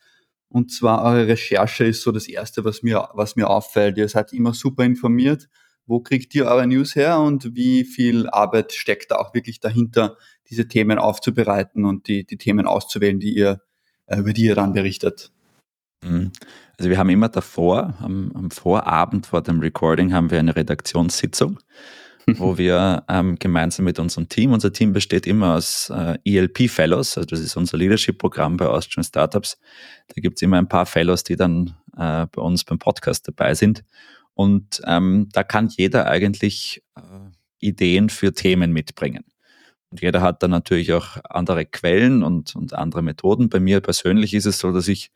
Und 0.48 0.72
zwar 0.72 1.02
eure 1.02 1.28
Recherche 1.28 1.85
ist 1.85 2.02
so 2.02 2.11
das 2.11 2.26
Erste, 2.26 2.64
was 2.64 2.83
mir, 2.83 3.09
was 3.12 3.37
mir 3.37 3.48
auffällt. 3.48 3.98
Ihr 3.98 4.09
seid 4.09 4.33
immer 4.33 4.54
super 4.54 4.85
informiert. 4.85 5.48
Wo 5.87 6.00
kriegt 6.00 6.35
ihr 6.35 6.46
eure 6.46 6.66
News 6.66 6.94
her 6.96 7.18
und 7.18 7.54
wie 7.54 7.85
viel 7.85 8.28
Arbeit 8.28 8.72
steckt 8.72 9.11
da 9.11 9.16
auch 9.16 9.33
wirklich 9.33 9.59
dahinter, 9.59 10.18
diese 10.50 10.68
Themen 10.68 10.98
aufzubereiten 10.98 11.87
und 11.87 12.09
die, 12.09 12.26
die 12.26 12.37
Themen 12.37 12.66
auszuwählen, 12.66 13.18
die 13.18 13.35
ihr, 13.35 13.62
äh, 14.07 14.18
über 14.18 14.35
die 14.35 14.44
ihr 14.44 14.54
dann 14.54 14.74
berichtet? 14.74 15.33
Mhm. 16.04 16.33
Also 16.76 16.90
wir 16.90 16.98
haben 16.98 17.09
immer 17.09 17.31
davor, 17.31 17.94
am, 18.00 18.33
am 18.35 18.50
Vorabend 18.50 19.26
vor 19.26 19.42
dem 19.42 19.61
Recording, 19.61 20.12
haben 20.12 20.31
wir 20.31 20.38
eine 20.38 20.57
Redaktionssitzung 20.57 21.59
wo 22.36 22.58
wir 22.58 23.04
ähm, 23.08 23.38
gemeinsam 23.38 23.84
mit 23.84 23.98
unserem 23.98 24.28
Team, 24.28 24.52
unser 24.52 24.72
Team 24.72 24.92
besteht 24.92 25.26
immer 25.26 25.54
aus 25.54 25.90
äh, 25.90 26.18
ELP-Fellows, 26.24 27.16
also 27.16 27.26
das 27.26 27.40
ist 27.40 27.56
unser 27.56 27.78
Leadership-Programm 27.78 28.56
bei 28.56 28.66
Austrian 28.66 29.04
Startups. 29.04 29.58
Da 30.08 30.20
gibt 30.20 30.38
es 30.38 30.42
immer 30.42 30.58
ein 30.58 30.68
paar 30.68 30.86
Fellows, 30.86 31.24
die 31.24 31.36
dann 31.36 31.74
äh, 31.96 32.26
bei 32.26 32.42
uns 32.42 32.64
beim 32.64 32.78
Podcast 32.78 33.26
dabei 33.28 33.54
sind. 33.54 33.84
Und 34.34 34.80
ähm, 34.86 35.28
da 35.32 35.42
kann 35.42 35.68
jeder 35.68 36.06
eigentlich 36.06 36.82
äh, 36.96 37.00
Ideen 37.58 38.08
für 38.08 38.32
Themen 38.32 38.72
mitbringen. 38.72 39.24
Und 39.90 40.02
jeder 40.02 40.20
hat 40.20 40.42
dann 40.42 40.50
natürlich 40.50 40.92
auch 40.92 41.16
andere 41.24 41.64
Quellen 41.64 42.22
und, 42.22 42.54
und 42.54 42.74
andere 42.74 43.02
Methoden. 43.02 43.48
Bei 43.48 43.58
mir 43.58 43.80
persönlich 43.80 44.34
ist 44.34 44.46
es 44.46 44.58
so, 44.58 44.70
dass 44.70 44.86
ich 44.86 45.10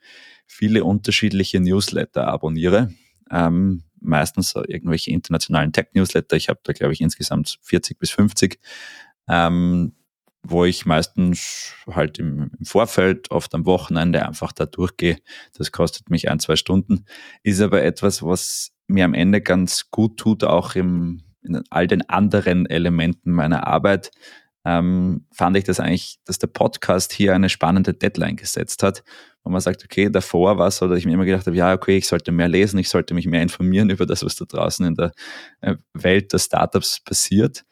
viele 0.46 0.84
unterschiedliche 0.84 1.60
Newsletter 1.60 2.26
abonniere. 2.26 2.90
Ähm, 3.30 3.82
meistens 4.02 4.54
irgendwelche 4.54 5.10
internationalen 5.10 5.72
Tech-Newsletter. 5.72 6.36
Ich 6.36 6.48
habe 6.48 6.60
da, 6.62 6.72
glaube 6.72 6.92
ich, 6.92 7.00
insgesamt 7.00 7.58
40 7.62 7.98
bis 7.98 8.10
50, 8.10 8.58
ähm, 9.28 9.92
wo 10.42 10.64
ich 10.64 10.86
meistens 10.86 11.74
halt 11.88 12.18
im, 12.18 12.50
im, 12.58 12.64
Vorfeld, 12.64 13.30
oft 13.30 13.54
am 13.54 13.64
Wochenende 13.64 14.26
einfach 14.26 14.52
da 14.52 14.66
durchgehe. 14.66 15.18
Das 15.56 15.70
kostet 15.72 16.10
mich 16.10 16.28
ein, 16.30 16.40
zwei 16.40 16.56
Stunden. 16.56 17.04
Ist 17.42 17.60
aber 17.60 17.82
etwas, 17.82 18.22
was 18.22 18.72
mir 18.88 19.04
am 19.04 19.14
Ende 19.14 19.40
ganz 19.40 19.90
gut 19.90 20.18
tut, 20.18 20.44
auch 20.44 20.74
im, 20.74 21.22
in 21.42 21.62
all 21.70 21.86
den 21.86 22.08
anderen 22.08 22.66
Elementen 22.66 23.30
meiner 23.30 23.66
Arbeit, 23.66 24.10
ähm, 24.64 25.26
fand 25.32 25.56
ich 25.56 25.64
das 25.64 25.80
eigentlich, 25.80 26.18
dass 26.24 26.38
der 26.38 26.46
Podcast 26.46 27.12
hier 27.12 27.34
eine 27.34 27.48
spannende 27.48 27.94
Deadline 27.94 28.36
gesetzt 28.36 28.82
hat, 28.82 29.02
wo 29.42 29.50
man 29.50 29.60
sagt, 29.60 29.84
okay, 29.84 30.08
davor 30.08 30.58
war 30.58 30.68
es 30.68 30.76
so, 30.76 30.86
dass 30.86 30.98
ich 30.98 31.06
mir 31.06 31.14
immer 31.14 31.24
gedacht 31.24 31.46
habe, 31.46 31.56
ja, 31.56 31.72
okay, 31.72 31.96
ich 31.96 32.06
sollte 32.06 32.30
mehr 32.30 32.48
lesen, 32.48 32.78
ich 32.78 32.88
sollte 32.88 33.14
mich 33.14 33.26
mehr 33.26 33.42
informieren 33.42 33.90
über 33.90 34.06
das, 34.06 34.24
was 34.24 34.36
da 34.36 34.44
draußen 34.44 34.86
in 34.86 34.94
der 34.94 35.12
äh, 35.60 35.76
Welt 35.94 36.32
der 36.32 36.38
Startups 36.38 37.00
passiert. 37.00 37.64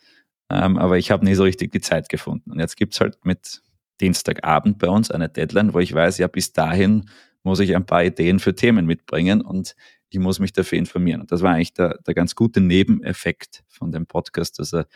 Ähm, 0.51 0.79
aber 0.79 0.99
ich 0.99 1.11
habe 1.13 1.25
nie 1.25 1.35
so 1.35 1.45
richtig 1.45 1.71
die 1.71 1.81
Zeit 1.81 2.09
gefunden. 2.09 2.51
Und 2.51 2.59
jetzt 2.59 2.77
gibt's 2.77 3.01
halt 3.01 3.25
mit 3.25 3.63
Dienstagabend 4.01 4.79
bei 4.79 4.89
uns 4.89 5.11
eine 5.11 5.29
Deadline, 5.29 5.75
wo 5.75 5.79
ich 5.79 5.95
weiß, 5.95 6.19
ja, 6.19 6.27
bis 6.27 6.53
dahin 6.53 7.09
muss 7.43 7.61
ich 7.61 7.77
ein 7.77 7.87
paar 7.87 8.05
Ideen 8.05 8.41
für 8.41 8.55
Themen 8.55 8.87
mitbringen 8.87 9.43
und 9.43 9.75
ich 10.11 10.19
muss 10.19 10.41
mich 10.41 10.53
dafür 10.53 10.79
informieren. 10.79 11.21
Und 11.21 11.31
das 11.31 11.43
war 11.43 11.55
eigentlich 11.55 11.73
der, 11.75 11.99
der 12.05 12.15
ganz 12.15 12.35
gute 12.35 12.61
Nebeneffekt 12.61 13.63
von 13.69 13.93
dem 13.93 14.07
Podcast, 14.07 14.59
dass 14.59 14.75
er 14.75 14.87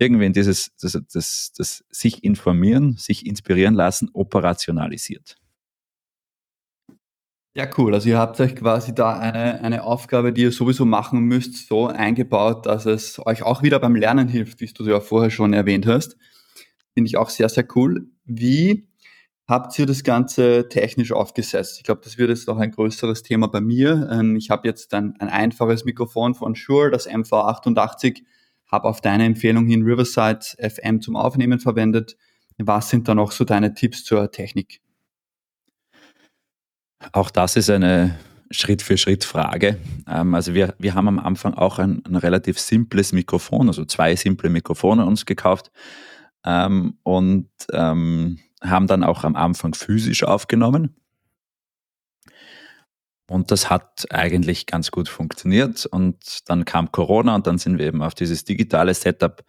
irgendwie 0.00 0.26
in 0.26 0.32
dieses, 0.32 0.74
das, 0.80 0.98
das, 1.12 1.52
das 1.56 1.84
sich 1.90 2.24
informieren, 2.24 2.96
sich 2.96 3.26
inspirieren 3.26 3.74
lassen, 3.74 4.08
operationalisiert. 4.14 5.36
Ja, 7.54 7.68
cool. 7.76 7.92
Also 7.94 8.08
ihr 8.08 8.18
habt 8.18 8.40
euch 8.40 8.56
quasi 8.56 8.94
da 8.94 9.18
eine, 9.18 9.60
eine 9.60 9.82
Aufgabe, 9.82 10.32
die 10.32 10.42
ihr 10.42 10.52
sowieso 10.52 10.84
machen 10.86 11.20
müsst, 11.22 11.66
so 11.66 11.88
eingebaut, 11.88 12.64
dass 12.64 12.86
es 12.86 13.24
euch 13.26 13.42
auch 13.42 13.62
wieder 13.62 13.80
beim 13.80 13.96
Lernen 13.96 14.28
hilft, 14.28 14.60
wie 14.60 14.66
du 14.66 14.84
ja 14.84 15.00
vorher 15.00 15.30
schon 15.30 15.52
erwähnt 15.52 15.86
hast. 15.86 16.16
Finde 16.94 17.08
ich 17.08 17.16
auch 17.16 17.28
sehr, 17.28 17.48
sehr 17.48 17.66
cool. 17.74 18.06
Wie 18.24 18.88
habt 19.48 19.76
ihr 19.78 19.86
das 19.86 20.04
Ganze 20.04 20.68
technisch 20.68 21.12
aufgesetzt? 21.12 21.78
Ich 21.78 21.82
glaube, 21.82 22.00
das 22.04 22.18
wird 22.18 22.30
jetzt 22.30 22.46
noch 22.46 22.58
ein 22.58 22.70
größeres 22.70 23.24
Thema 23.24 23.48
bei 23.48 23.60
mir. 23.60 24.08
Ähm, 24.12 24.36
ich 24.36 24.48
habe 24.48 24.66
jetzt 24.66 24.94
ein, 24.94 25.14
ein 25.18 25.28
einfaches 25.28 25.84
Mikrofon 25.84 26.34
von 26.34 26.54
Shure, 26.54 26.90
das 26.90 27.08
MV88, 27.08 28.22
habe 28.70 28.88
auf 28.88 29.00
deine 29.00 29.24
Empfehlung 29.24 29.66
hin 29.66 29.82
Riverside 29.82 30.40
FM 30.58 31.00
zum 31.00 31.16
Aufnehmen 31.16 31.58
verwendet. 31.58 32.16
Was 32.58 32.90
sind 32.90 33.08
da 33.08 33.14
noch 33.14 33.32
so 33.32 33.44
deine 33.44 33.74
Tipps 33.74 34.04
zur 34.04 34.30
Technik? 34.30 34.80
Auch 37.12 37.30
das 37.30 37.56
ist 37.56 37.70
eine 37.70 38.18
Schritt-für-Schritt-Frage. 38.50 39.78
Ähm, 40.08 40.34
also 40.34 40.54
wir, 40.54 40.74
wir 40.78 40.94
haben 40.94 41.08
am 41.08 41.18
Anfang 41.18 41.54
auch 41.54 41.78
ein, 41.78 42.02
ein, 42.04 42.16
relativ 42.16 42.58
simples 42.58 43.12
Mikrofon, 43.12 43.68
also 43.68 43.84
zwei 43.84 44.16
simple 44.16 44.50
Mikrofone 44.50 45.06
uns 45.06 45.24
gekauft 45.24 45.70
ähm, 46.44 46.98
und 47.02 47.48
ähm, 47.72 48.38
haben 48.60 48.86
dann 48.86 49.04
auch 49.04 49.24
am 49.24 49.36
Anfang 49.36 49.74
physisch 49.74 50.24
aufgenommen. 50.24 50.99
Und 53.30 53.52
das 53.52 53.70
hat 53.70 54.08
eigentlich 54.10 54.66
ganz 54.66 54.90
gut 54.90 55.08
funktioniert. 55.08 55.86
Und 55.86 56.50
dann 56.50 56.64
kam 56.64 56.90
Corona 56.90 57.36
und 57.36 57.46
dann 57.46 57.58
sind 57.58 57.78
wir 57.78 57.86
eben 57.86 58.02
auf 58.02 58.12
dieses 58.12 58.42
digitale 58.42 58.92
Setup 58.92 59.44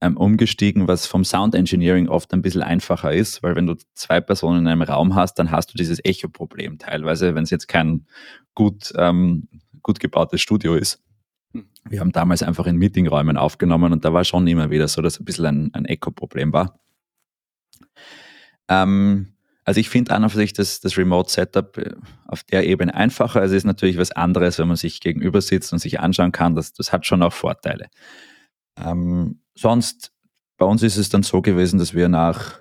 ähm, 0.00 0.16
umgestiegen, 0.16 0.86
was 0.86 1.08
vom 1.08 1.24
Sound 1.24 1.56
Engineering 1.56 2.08
oft 2.08 2.32
ein 2.32 2.42
bisschen 2.42 2.62
einfacher 2.62 3.12
ist, 3.12 3.42
weil 3.42 3.56
wenn 3.56 3.66
du 3.66 3.74
zwei 3.94 4.20
Personen 4.20 4.60
in 4.60 4.68
einem 4.68 4.82
Raum 4.82 5.16
hast, 5.16 5.40
dann 5.40 5.50
hast 5.50 5.72
du 5.72 5.76
dieses 5.76 5.98
Echo-Problem 6.04 6.78
teilweise, 6.78 7.34
wenn 7.34 7.42
es 7.42 7.50
jetzt 7.50 7.66
kein 7.66 8.06
gut, 8.54 8.92
ähm, 8.96 9.48
gut 9.82 9.98
gebautes 9.98 10.40
Studio 10.40 10.76
ist. 10.76 11.02
Hm. 11.54 11.66
Wir 11.88 11.98
haben 11.98 12.12
damals 12.12 12.44
einfach 12.44 12.66
in 12.66 12.76
Meetingräumen 12.76 13.36
aufgenommen 13.36 13.92
und 13.92 14.04
da 14.04 14.12
war 14.12 14.22
schon 14.22 14.46
immer 14.46 14.70
wieder 14.70 14.86
so, 14.86 15.02
dass 15.02 15.18
ein 15.18 15.24
bisschen 15.24 15.46
ein, 15.46 15.74
ein 15.74 15.86
Echo-Problem 15.86 16.52
war. 16.52 16.78
Ähm, 18.68 19.33
also 19.64 19.80
ich 19.80 19.88
finde 19.88 20.14
an 20.14 20.24
und 20.24 20.30
für 20.30 20.38
sich 20.38 20.52
das, 20.52 20.80
das 20.80 20.98
Remote-Setup 20.98 21.78
äh, 21.78 21.94
auf 22.26 22.42
der 22.44 22.66
Ebene 22.66 22.94
einfacher. 22.94 23.40
Also 23.40 23.54
es 23.54 23.62
ist 23.62 23.66
natürlich 23.66 23.96
was 23.96 24.12
anderes, 24.12 24.58
wenn 24.58 24.68
man 24.68 24.76
sich 24.76 25.00
gegenüber 25.00 25.40
sitzt 25.40 25.72
und 25.72 25.78
sich 25.78 26.00
anschauen 26.00 26.32
kann. 26.32 26.54
Das, 26.54 26.72
das 26.72 26.92
hat 26.92 27.06
schon 27.06 27.22
auch 27.22 27.32
Vorteile. 27.32 27.88
Ähm, 28.78 29.40
sonst, 29.54 30.12
bei 30.58 30.66
uns 30.66 30.82
ist 30.82 30.96
es 30.96 31.08
dann 31.08 31.22
so 31.22 31.40
gewesen, 31.42 31.78
dass 31.78 31.94
wir 31.94 32.08
nach, 32.08 32.60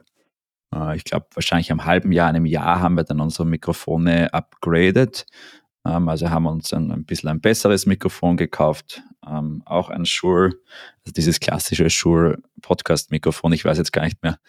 äh, 0.73 0.95
ich 0.95 1.03
glaube, 1.03 1.27
wahrscheinlich 1.33 1.71
einem 1.71 1.85
halben 1.85 2.11
Jahr, 2.11 2.29
einem 2.29 2.45
Jahr 2.45 2.79
haben 2.79 2.95
wir 2.95 3.03
dann 3.03 3.19
unsere 3.19 3.45
Mikrofone 3.45 4.33
upgraded. 4.33 5.25
Ähm, 5.85 6.07
also 6.09 6.29
haben 6.29 6.43
wir 6.43 6.51
uns 6.51 6.73
ein, 6.73 6.91
ein 6.91 7.05
bisschen 7.05 7.29
ein 7.29 7.41
besseres 7.41 7.85
Mikrofon 7.85 8.37
gekauft, 8.37 9.01
ähm, 9.27 9.61
auch 9.65 9.89
ein 9.89 10.05
Shure, 10.05 10.51
also 11.01 11.13
dieses 11.15 11.39
klassische 11.39 11.89
Shure 11.89 12.37
Podcast-Mikrofon. 12.61 13.53
Ich 13.53 13.65
weiß 13.65 13.77
jetzt 13.77 13.93
gar 13.93 14.03
nicht 14.03 14.21
mehr 14.23 14.39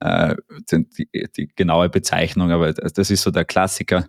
äh, 0.00 0.36
die, 0.70 1.28
die, 1.36 1.48
genaue 1.54 1.88
Bezeichnung, 1.88 2.50
aber 2.50 2.72
das 2.72 3.10
ist 3.10 3.22
so 3.22 3.30
der 3.30 3.44
Klassiker. 3.44 4.08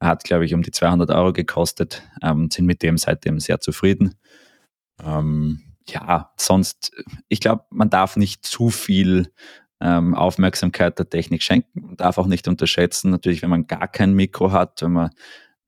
Hat, 0.00 0.24
glaube 0.24 0.44
ich, 0.44 0.52
um 0.52 0.62
die 0.62 0.72
200 0.72 1.10
Euro 1.10 1.32
gekostet, 1.32 2.02
ähm, 2.22 2.50
sind 2.50 2.66
mit 2.66 2.82
dem 2.82 2.98
seitdem 2.98 3.38
sehr 3.38 3.60
zufrieden. 3.60 4.16
Ähm, 5.00 5.62
ja, 5.88 6.32
sonst, 6.36 6.92
ich 7.28 7.38
glaube, 7.40 7.64
man 7.70 7.88
darf 7.88 8.16
nicht 8.16 8.44
zu 8.44 8.70
viel 8.70 9.32
ähm, 9.80 10.14
Aufmerksamkeit 10.14 10.98
der 10.98 11.08
Technik 11.08 11.42
schenken. 11.42 11.86
Man 11.86 11.96
darf 11.96 12.18
auch 12.18 12.26
nicht 12.26 12.48
unterschätzen, 12.48 13.10
natürlich, 13.10 13.42
wenn 13.42 13.50
man 13.50 13.66
gar 13.66 13.88
kein 13.88 14.14
Mikro 14.14 14.50
hat, 14.50 14.82
wenn 14.82 14.92
man 14.92 15.10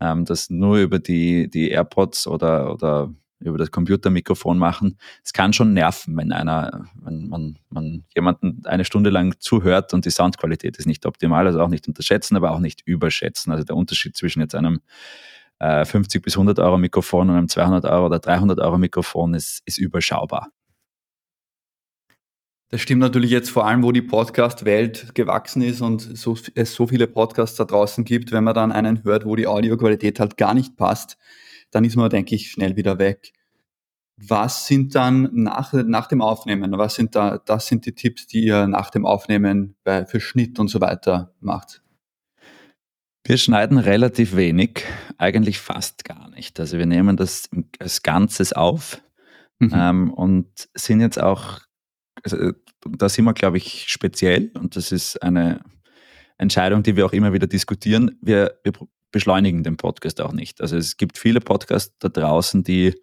ähm, 0.00 0.24
das 0.24 0.50
nur 0.50 0.78
über 0.78 0.98
die, 0.98 1.48
die 1.48 1.70
AirPods 1.70 2.26
oder, 2.26 2.72
oder 2.72 3.12
über 3.40 3.58
das 3.58 3.70
Computermikrofon 3.70 4.58
machen. 4.58 4.98
Es 5.22 5.32
kann 5.32 5.52
schon 5.52 5.74
nerven, 5.74 6.16
wenn 6.16 6.32
einer, 6.32 6.86
wenn 7.02 7.28
man, 7.28 7.58
man 7.68 8.04
jemanden 8.14 8.62
eine 8.64 8.84
Stunde 8.84 9.10
lang 9.10 9.34
zuhört 9.38 9.92
und 9.92 10.04
die 10.04 10.10
Soundqualität 10.10 10.76
ist 10.76 10.86
nicht 10.86 11.06
optimal, 11.06 11.46
also 11.46 11.60
auch 11.60 11.68
nicht 11.68 11.86
unterschätzen, 11.86 12.36
aber 12.36 12.52
auch 12.52 12.60
nicht 12.60 12.82
überschätzen. 12.86 13.52
Also 13.52 13.64
der 13.64 13.76
Unterschied 13.76 14.16
zwischen 14.16 14.40
jetzt 14.40 14.54
einem 14.54 14.80
50 15.60 16.14
äh, 16.14 16.20
bis 16.20 16.34
100 16.34 16.58
Euro 16.58 16.78
Mikrofon 16.78 17.30
und 17.30 17.36
einem 17.36 17.48
200 17.48 17.84
Euro 17.84 18.06
oder 18.06 18.18
300 18.18 18.58
Euro 18.58 18.78
Mikrofon 18.78 19.34
ist, 19.34 19.62
ist 19.64 19.78
überschaubar. 19.78 20.50
Das 22.74 22.80
stimmt 22.80 23.02
natürlich 23.02 23.30
jetzt 23.30 23.50
vor 23.50 23.68
allem, 23.68 23.84
wo 23.84 23.92
die 23.92 24.02
Podcast-Welt 24.02 25.14
gewachsen 25.14 25.62
ist 25.62 25.80
und 25.80 26.00
so, 26.00 26.36
es 26.56 26.74
so 26.74 26.88
viele 26.88 27.06
Podcasts 27.06 27.56
da 27.56 27.64
draußen 27.64 28.04
gibt, 28.04 28.32
wenn 28.32 28.42
man 28.42 28.52
dann 28.52 28.72
einen 28.72 29.04
hört, 29.04 29.24
wo 29.24 29.36
die 29.36 29.46
Audioqualität 29.46 30.18
halt 30.18 30.36
gar 30.36 30.54
nicht 30.54 30.76
passt, 30.76 31.16
dann 31.70 31.84
ist 31.84 31.94
man, 31.94 32.10
denke 32.10 32.34
ich, 32.34 32.50
schnell 32.50 32.74
wieder 32.74 32.98
weg. 32.98 33.32
Was 34.16 34.66
sind 34.66 34.96
dann 34.96 35.30
nach, 35.34 35.72
nach 35.72 36.08
dem 36.08 36.20
Aufnehmen, 36.20 36.76
was 36.76 36.96
sind 36.96 37.14
da, 37.14 37.38
das 37.38 37.68
sind 37.68 37.86
die 37.86 37.94
Tipps, 37.94 38.26
die 38.26 38.42
ihr 38.42 38.66
nach 38.66 38.90
dem 38.90 39.06
Aufnehmen 39.06 39.76
bei, 39.84 40.04
für 40.04 40.18
Schnitt 40.18 40.58
und 40.58 40.66
so 40.66 40.80
weiter 40.80 41.32
macht? 41.38 41.80
Wir 43.24 43.36
schneiden 43.36 43.78
relativ 43.78 44.34
wenig, 44.34 44.84
eigentlich 45.16 45.60
fast 45.60 46.04
gar 46.04 46.28
nicht. 46.30 46.58
Also 46.58 46.76
wir 46.76 46.86
nehmen 46.86 47.16
das 47.16 47.48
als 47.78 48.02
Ganzes 48.02 48.52
auf 48.52 49.00
mhm. 49.60 49.70
ähm, 49.72 50.12
und 50.12 50.48
sind 50.74 51.00
jetzt 51.00 51.22
auch, 51.22 51.60
also 52.24 52.52
da 52.86 53.08
sind 53.08 53.24
wir, 53.24 53.34
glaube 53.34 53.58
ich, 53.58 53.84
speziell 53.86 54.50
und 54.54 54.76
das 54.76 54.92
ist 54.92 55.22
eine 55.22 55.60
Entscheidung, 56.38 56.82
die 56.82 56.96
wir 56.96 57.06
auch 57.06 57.12
immer 57.12 57.32
wieder 57.32 57.46
diskutieren. 57.46 58.18
Wir, 58.20 58.58
wir 58.64 58.72
beschleunigen 59.12 59.62
den 59.62 59.76
Podcast 59.76 60.20
auch 60.20 60.32
nicht. 60.32 60.60
Also 60.60 60.76
es 60.76 60.96
gibt 60.96 61.18
viele 61.18 61.40
Podcasts 61.40 61.94
da 62.00 62.08
draußen, 62.08 62.64
die 62.64 62.94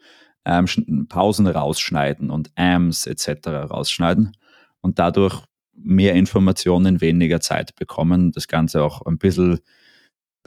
ähm, 0.43 0.67
Pausen 1.07 1.47
rausschneiden 1.47 2.29
und 2.29 2.51
Ams 2.55 3.05
etc. 3.07 3.47
rausschneiden 3.47 4.36
und 4.81 4.99
dadurch 4.99 5.43
mehr 5.73 6.13
Informationen, 6.15 6.99
weniger 6.99 7.39
Zeit 7.39 7.75
bekommen, 7.75 8.31
das 8.31 8.47
Ganze 8.47 8.84
auch 8.84 9.05
ein 9.05 9.17
bisschen 9.17 9.60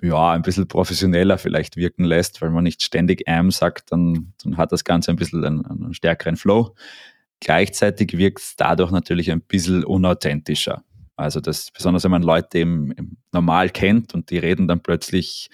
ja, 0.03 0.33
ein 0.33 0.43
bisschen 0.43 0.67
professioneller 0.67 1.39
vielleicht 1.39 1.77
wirken 1.77 2.05
lässt, 2.05 2.43
weil 2.43 2.51
man 2.51 2.65
nicht 2.65 2.83
ständig 2.83 3.29
AM 3.29 3.51
sagt, 3.51 3.93
dann, 3.93 4.35
dann 4.43 4.57
hat 4.57 4.73
das 4.73 4.85
Ganze 4.85 5.11
ein 5.11 5.17
bisschen 5.17 5.45
einen, 5.45 5.65
einen 5.65 5.95
stärkeren 5.95 6.37
Flow. 6.37 6.75
Gleichzeitig 7.41 8.17
wirkt 8.17 8.41
es 8.41 8.57
dadurch 8.57 8.91
natürlich 8.91 9.31
ein 9.31 9.41
bisschen 9.41 9.85
unauthentischer. 9.85 10.85
Also 11.17 11.41
das, 11.41 11.71
besonders 11.71 12.05
wenn 12.05 12.11
man 12.11 12.23
Leute 12.23 12.59
im 12.59 13.17
normal 13.33 13.71
kennt 13.71 14.15
und 14.15 14.31
die 14.31 14.39
reden 14.39 14.67
dann 14.67 14.83
plötzlich 14.83 15.49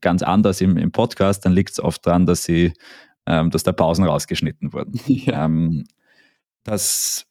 ganz 0.00 0.22
anders 0.22 0.60
im, 0.60 0.76
im 0.76 0.92
Podcast, 0.92 1.44
dann 1.44 1.52
liegt 1.52 1.70
es 1.70 1.80
oft 1.80 2.06
daran, 2.06 2.26
dass 2.26 2.44
sie, 2.44 2.72
ähm, 3.26 3.50
dass 3.50 3.62
da 3.62 3.72
Pausen 3.72 4.04
rausgeschnitten 4.04 4.72
wurden. 4.72 5.00
Ja. 5.06 5.44
Ähm, 5.44 5.84
das 6.64 7.26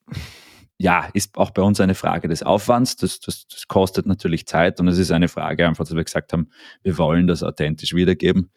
ja, 0.78 1.10
ist 1.14 1.38
auch 1.38 1.52
bei 1.52 1.62
uns 1.62 1.80
eine 1.80 1.96
Frage 1.96 2.28
des 2.28 2.44
Aufwands. 2.44 2.96
Das, 2.96 3.20
das, 3.20 3.48
das 3.48 3.68
kostet 3.68 4.06
natürlich 4.06 4.46
Zeit 4.46 4.80
und 4.80 4.88
es 4.88 4.98
ist 4.98 5.12
eine 5.12 5.28
Frage 5.28 5.68
einfach, 5.68 5.86
dass 5.86 5.96
wir 5.96 6.04
gesagt 6.04 6.34
haben, 6.34 6.50
wir 6.84 6.98
wollen 6.98 7.28
das 7.28 7.44
authentisch 7.44 7.94
wiedergeben. 7.94 8.52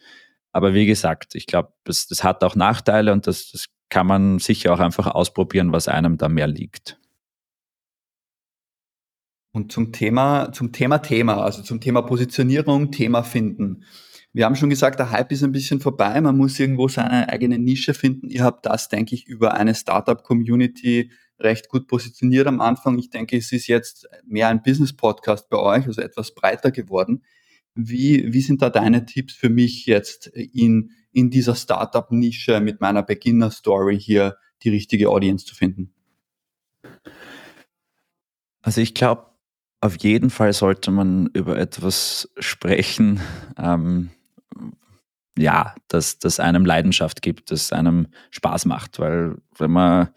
Aber 0.53 0.75
wie 0.75 0.87
gesagt, 0.87 1.35
ich 1.35 1.47
glaube, 1.47 1.73
das, 1.85 2.07
das 2.07 2.25
hat 2.25 2.43
auch 2.43 2.57
Nachteile 2.57 3.13
und 3.13 3.27
das, 3.27 3.51
das 3.53 3.69
kann 3.89 4.07
man 4.07 4.39
sicher 4.39 4.73
auch 4.73 4.81
einfach 4.81 5.07
ausprobieren, 5.07 5.73
was 5.73 5.89
einem 5.89 6.19
da 6.19 6.29
mehr 6.29 6.47
liegt. 6.47 6.99
Und 9.53 9.73
zum 9.73 9.93
Thema, 9.93 10.53
zum 10.53 10.73
Thema 10.73 10.99
Thema, 10.99 11.43
also 11.43 11.63
zum 11.63 11.81
Thema 11.81 12.03
Positionierung, 12.03 12.93
Thema 12.93 13.23
finden. 13.23 13.85
Wir 14.33 14.45
haben 14.45 14.57
schon 14.57 14.71
gesagt, 14.71 14.99
der 14.99 15.11
Hype 15.11 15.33
ist 15.33 15.43
ein 15.43 15.53
bisschen 15.53 15.81
vorbei. 15.81 16.21
Man 16.21 16.37
muss 16.37 16.61
irgendwo 16.61 16.87
seine 16.87 17.29
eigene 17.29 17.59
Nische 17.59 17.95
finden. 17.95 18.29
Ihr 18.29 18.45
habt 18.45 18.67
das, 18.67 18.89
denke 18.89 19.15
ich, 19.15 19.27
über 19.27 19.55
eine 19.55 19.75
Startup-Community 19.75 21.11
recht 21.41 21.69
gut 21.69 21.87
positioniert 21.87 22.47
am 22.47 22.61
Anfang. 22.61 22.99
Ich 22.99 23.11
denke, 23.11 23.37
es 23.37 23.51
ist 23.53 23.69
jetzt 23.69 24.07
mehr 24.27 24.49
ein 24.49 24.63
Business-Podcast 24.63 25.49
bei 25.49 25.57
euch, 25.57 25.87
also 25.87 26.03
etwas 26.03 26.35
breiter 26.35 26.71
geworden. 26.71 27.23
Wie, 27.81 28.33
wie 28.33 28.41
sind 28.41 28.61
da 28.61 28.71
deine 28.71 29.07
Tipps 29.07 29.35
für 29.35 29.51
mich 29.51 29.87
jetzt 29.87 30.27
in, 30.27 30.91
in 31.13 31.31
dieser 31.31 31.55
Startup-Nische 31.55 32.59
mit 32.61 32.81
meiner 32.81 33.05
Beginner-Story 33.05 34.01
hier 34.01 34.37
die 34.65 34.71
richtige 34.71 35.11
Audience 35.11 35.47
zu 35.47 35.55
finden? 35.55 35.95
Also 38.63 38.81
ich 38.81 38.95
glaube, 38.95 39.27
auf 39.81 39.97
jeden 39.99 40.31
Fall 40.31 40.53
sollte 40.55 40.91
man 40.91 41.29
über 41.35 41.57
etwas 41.57 42.29
sprechen, 42.41 43.21
ähm, 43.57 44.11
ja, 45.39 45.77
dass 45.87 46.19
das 46.19 46.41
einem 46.41 46.67
Leidenschaft 46.67 47.23
gibt, 47.23 47.53
das 47.53 47.73
einem 47.73 48.09
Spaß 48.33 48.65
macht, 48.65 48.99
weil 48.99 49.37
wenn 49.57 49.71
man 49.71 50.09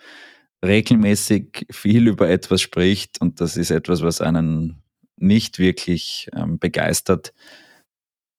regelmäßig 0.65 1.67
viel 1.69 2.07
über 2.07 2.27
etwas 2.27 2.59
spricht 2.59 3.21
und 3.21 3.39
das 3.39 3.55
ist 3.55 3.69
etwas, 3.69 4.01
was 4.01 4.19
einen 4.19 4.80
nicht 5.21 5.59
wirklich 5.59 6.29
ähm, 6.35 6.59
begeistert, 6.59 7.33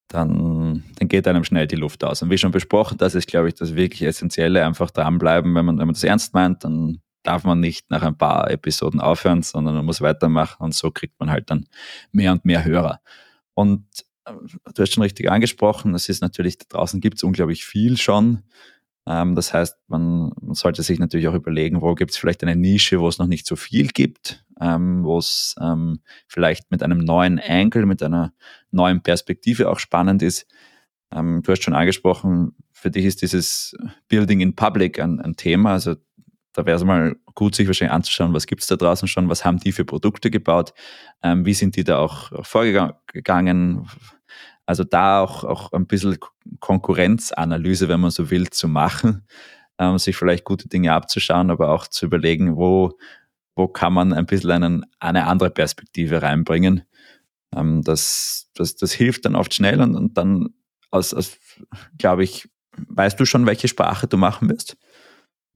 dann, 0.09 0.85
dann 0.99 1.09
geht 1.09 1.27
einem 1.27 1.45
schnell 1.45 1.67
die 1.67 1.77
Luft 1.77 2.05
aus. 2.05 2.23
Und 2.23 2.31
wie 2.31 2.39
schon 2.39 2.51
besprochen, 2.51 2.99
das 2.99 3.15
ist, 3.15 3.29
glaube 3.29 3.49
ich, 3.49 3.55
das 3.55 3.75
wirklich 3.75 4.03
Essentielle, 4.03 4.65
einfach 4.65 4.91
dranbleiben. 4.91 5.55
Wenn 5.55 5.65
man, 5.65 5.79
wenn 5.79 5.87
man 5.87 5.95
das 5.95 6.05
ernst 6.05 6.35
meint, 6.35 6.65
dann 6.65 7.01
darf 7.23 7.45
man 7.45 7.61
nicht 7.61 7.91
nach 7.91 8.03
ein 8.03 8.19
paar 8.19 8.51
Episoden 8.51 9.01
aufhören, 9.01 9.43
sondern 9.43 9.75
man 9.75 9.85
muss 9.85 10.01
weitermachen 10.01 10.63
und 10.63 10.75
so 10.75 10.91
kriegt 10.91 11.19
man 11.19 11.31
halt 11.31 11.51
dann 11.51 11.67
mehr 12.11 12.33
und 12.33 12.45
mehr 12.45 12.65
Hörer. 12.65 13.01
Und 13.55 13.87
du 14.25 14.83
hast 14.83 14.93
schon 14.93 15.03
richtig 15.03 15.31
angesprochen, 15.31 15.93
das 15.93 16.09
ist 16.09 16.21
natürlich, 16.21 16.59
da 16.59 16.67
draußen 16.69 17.01
gibt 17.01 17.17
es 17.17 17.23
unglaublich 17.23 17.65
viel 17.65 17.97
schon. 17.97 18.43
Ähm, 19.07 19.35
das 19.35 19.53
heißt, 19.53 19.77
man, 19.89 20.33
man, 20.41 20.55
sollte 20.55 20.83
sich 20.83 20.99
natürlich 20.99 21.29
auch 21.29 21.35
überlegen, 21.35 21.81
wo 21.81 21.95
gibt 21.95 22.13
es 22.13 22.17
vielleicht 22.17 22.43
eine 22.43 22.57
Nische, 22.57 23.01
wo 23.01 23.09
es 23.09 23.19
noch 23.19 23.27
nicht 23.27 23.47
so 23.47 23.57
viel 23.57 23.89
gibt, 23.89 24.45
ähm, 24.63 25.03
wo 25.05 25.19
es 25.19 25.57
ähm, 25.61 26.01
vielleicht 26.29 26.71
mit 26.71 26.83
einem 26.83 26.99
neuen 26.99 27.41
Angle, 27.41 27.85
mit 27.85 28.03
einer 28.03 28.33
neuen 28.71 29.03
Perspektive 29.03 29.69
auch 29.69 29.81
spannend 29.81 30.23
ist. 30.23 30.47
Ähm, 31.13 31.43
du 31.43 31.51
hast 31.51 31.65
schon 31.65 31.75
angesprochen, 31.75 32.55
für 32.73 32.91
dich 32.91 33.05
ist 33.05 33.23
dieses 33.23 33.75
Building 34.09 34.41
in 34.41 34.55
Public 34.55 35.01
ein, 35.01 35.21
ein 35.21 35.35
Thema. 35.35 35.73
Also 35.73 35.97
da 36.53 36.65
wäre 36.65 36.77
es 36.77 36.85
mal 36.85 37.17
gut, 37.35 37.55
sich 37.55 37.67
wahrscheinlich 37.67 37.95
anzuschauen, 37.95 38.35
was 38.35 38.47
gibt 38.47 38.63
es 38.63 38.69
da 38.69 38.77
draußen 38.77 39.09
schon, 39.09 39.29
was 39.29 39.45
haben 39.45 39.59
die 39.59 39.73
für 39.73 39.85
Produkte 39.85 40.31
gebaut, 40.31 40.75
ähm, 41.23 41.45
wie 41.45 41.55
sind 41.55 41.77
die 41.77 41.85
da 41.85 41.99
auch 41.99 42.31
vorgegangen. 42.45 43.89
Also 44.65 44.85
da 44.85 45.23
auch, 45.23 45.43
auch 45.43 45.73
ein 45.73 45.87
bisschen 45.87 46.19
Konkurrenzanalyse, 46.61 47.89
wenn 47.89 48.01
man 48.01 48.11
so 48.11 48.31
will, 48.31 48.49
zu 48.51 48.69
machen, 48.69 49.27
ähm, 49.79 49.99
sich 49.99 50.17
vielleicht 50.17 50.45
gute 50.45 50.69
Dinge 50.69 50.93
abzuschauen, 50.93 51.51
aber 51.51 51.71
auch 51.71 51.89
zu 51.89 52.07
überlegen, 52.07 52.57
wo, 52.57 52.97
wo 53.55 53.69
kann 53.69 53.93
man 53.93 54.13
ein 54.13 54.27
bisschen 54.27 54.51
einen, 54.51 54.87
eine 54.99 55.27
andere 55.27 55.51
Perspektive 55.51 56.23
reinbringen. 56.23 56.83
Ähm, 57.55 57.83
das, 57.83 58.51
das, 58.55 58.77
das 58.77 58.93
hilft 58.93 59.25
dann 59.25 59.37
oft 59.37 59.55
schnell 59.55 59.81
und, 59.81 59.95
und 59.95 60.17
dann, 60.17 60.51
aus, 60.91 61.15
aus 61.15 61.37
glaube 61.99 62.25
ich, 62.25 62.49
weißt 62.89 63.19
du 63.21 63.25
schon, 63.25 63.47
welche 63.47 63.69
Sprache 63.69 64.07
du 64.07 64.17
machen 64.17 64.49
wirst? 64.49 64.77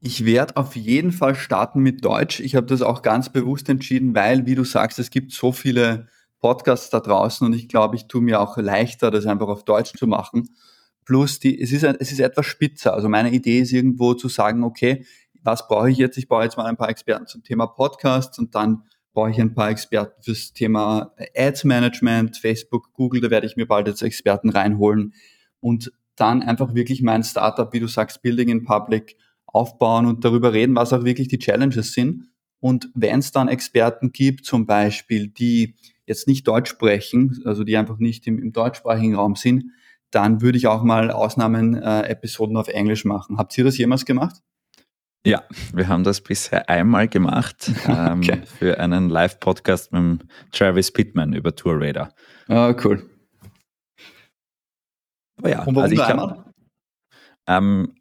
Ich 0.00 0.24
werde 0.24 0.56
auf 0.56 0.76
jeden 0.76 1.10
Fall 1.10 1.34
starten 1.34 1.80
mit 1.80 2.04
Deutsch. 2.04 2.40
Ich 2.40 2.54
habe 2.54 2.66
das 2.66 2.82
auch 2.82 3.02
ganz 3.02 3.30
bewusst 3.30 3.68
entschieden, 3.68 4.14
weil, 4.14 4.46
wie 4.46 4.54
du 4.54 4.64
sagst, 4.64 4.98
es 4.98 5.10
gibt 5.10 5.32
so 5.32 5.52
viele 5.52 6.08
Podcasts 6.38 6.90
da 6.90 7.00
draußen 7.00 7.46
und 7.46 7.54
ich 7.54 7.68
glaube, 7.68 7.96
ich 7.96 8.06
tue 8.06 8.20
mir 8.20 8.40
auch 8.40 8.58
leichter, 8.58 9.10
das 9.10 9.26
einfach 9.26 9.48
auf 9.48 9.64
Deutsch 9.64 9.94
zu 9.96 10.06
machen. 10.06 10.50
Plus, 11.06 11.38
die, 11.38 11.60
es, 11.60 11.72
ist, 11.72 11.82
es 11.82 12.12
ist 12.12 12.20
etwas 12.20 12.46
spitzer. 12.46 12.92
Also 12.92 13.08
meine 13.08 13.30
Idee 13.30 13.60
ist 13.60 13.72
irgendwo 13.72 14.14
zu 14.14 14.28
sagen, 14.28 14.64
okay, 14.64 15.06
was 15.46 15.66
brauche 15.66 15.90
ich 15.90 15.98
jetzt? 15.98 16.18
Ich 16.18 16.28
brauche 16.28 16.44
jetzt 16.44 16.56
mal 16.56 16.66
ein 16.66 16.76
paar 16.76 16.90
Experten 16.90 17.26
zum 17.26 17.42
Thema 17.42 17.66
Podcasts 17.66 18.38
und 18.38 18.54
dann 18.54 18.82
brauche 19.14 19.30
ich 19.30 19.40
ein 19.40 19.54
paar 19.54 19.70
Experten 19.70 20.20
fürs 20.22 20.52
Thema 20.52 21.14
Ads 21.34 21.64
Management, 21.64 22.36
Facebook, 22.36 22.92
Google, 22.92 23.22
da 23.22 23.30
werde 23.30 23.46
ich 23.46 23.56
mir 23.56 23.66
bald 23.66 23.86
jetzt 23.88 24.02
Experten 24.02 24.50
reinholen 24.50 25.14
und 25.60 25.92
dann 26.16 26.42
einfach 26.42 26.74
wirklich 26.74 27.02
mein 27.02 27.22
Startup, 27.22 27.72
wie 27.72 27.80
du 27.80 27.86
sagst, 27.86 28.22
Building 28.22 28.48
in 28.48 28.64
Public 28.64 29.16
aufbauen 29.46 30.06
und 30.06 30.24
darüber 30.24 30.52
reden, 30.52 30.74
was 30.74 30.92
auch 30.92 31.04
wirklich 31.04 31.28
die 31.28 31.38
Challenges 31.38 31.92
sind. 31.92 32.28
Und 32.60 32.90
wenn 32.94 33.20
es 33.20 33.32
dann 33.32 33.48
Experten 33.48 34.12
gibt, 34.12 34.44
zum 34.44 34.66
Beispiel, 34.66 35.28
die 35.28 35.76
jetzt 36.06 36.26
nicht 36.26 36.46
Deutsch 36.48 36.70
sprechen, 36.70 37.42
also 37.44 37.64
die 37.64 37.76
einfach 37.76 37.98
nicht 37.98 38.26
im, 38.26 38.38
im 38.38 38.52
deutschsprachigen 38.52 39.14
Raum 39.14 39.36
sind, 39.36 39.70
dann 40.10 40.40
würde 40.40 40.58
ich 40.58 40.66
auch 40.66 40.82
mal 40.82 41.10
Ausnahmen-Episoden 41.10 42.56
äh, 42.56 42.58
auf 42.58 42.68
Englisch 42.68 43.04
machen. 43.04 43.38
Habt 43.38 43.56
ihr 43.58 43.64
das 43.64 43.76
jemals 43.76 44.04
gemacht? 44.04 44.42
Ja, 45.26 45.42
wir 45.72 45.88
haben 45.88 46.04
das 46.04 46.20
bisher 46.20 46.68
einmal 46.70 47.08
gemacht 47.08 47.72
ähm, 47.88 48.20
okay. 48.20 48.42
für 48.46 48.78
einen 48.78 49.10
Live-Podcast 49.10 49.92
mit 49.92 50.20
Travis 50.52 50.92
Pittman 50.92 51.32
über 51.32 51.52
Tour 51.52 51.80
Radar. 51.80 52.14
Ah, 52.46 52.72
cool. 52.84 53.10
Aber 55.38 55.50
ja, 55.50 55.58
also 55.66 55.92
ich 55.92 55.94
glaub, 55.96 56.44
ähm, 57.48 57.96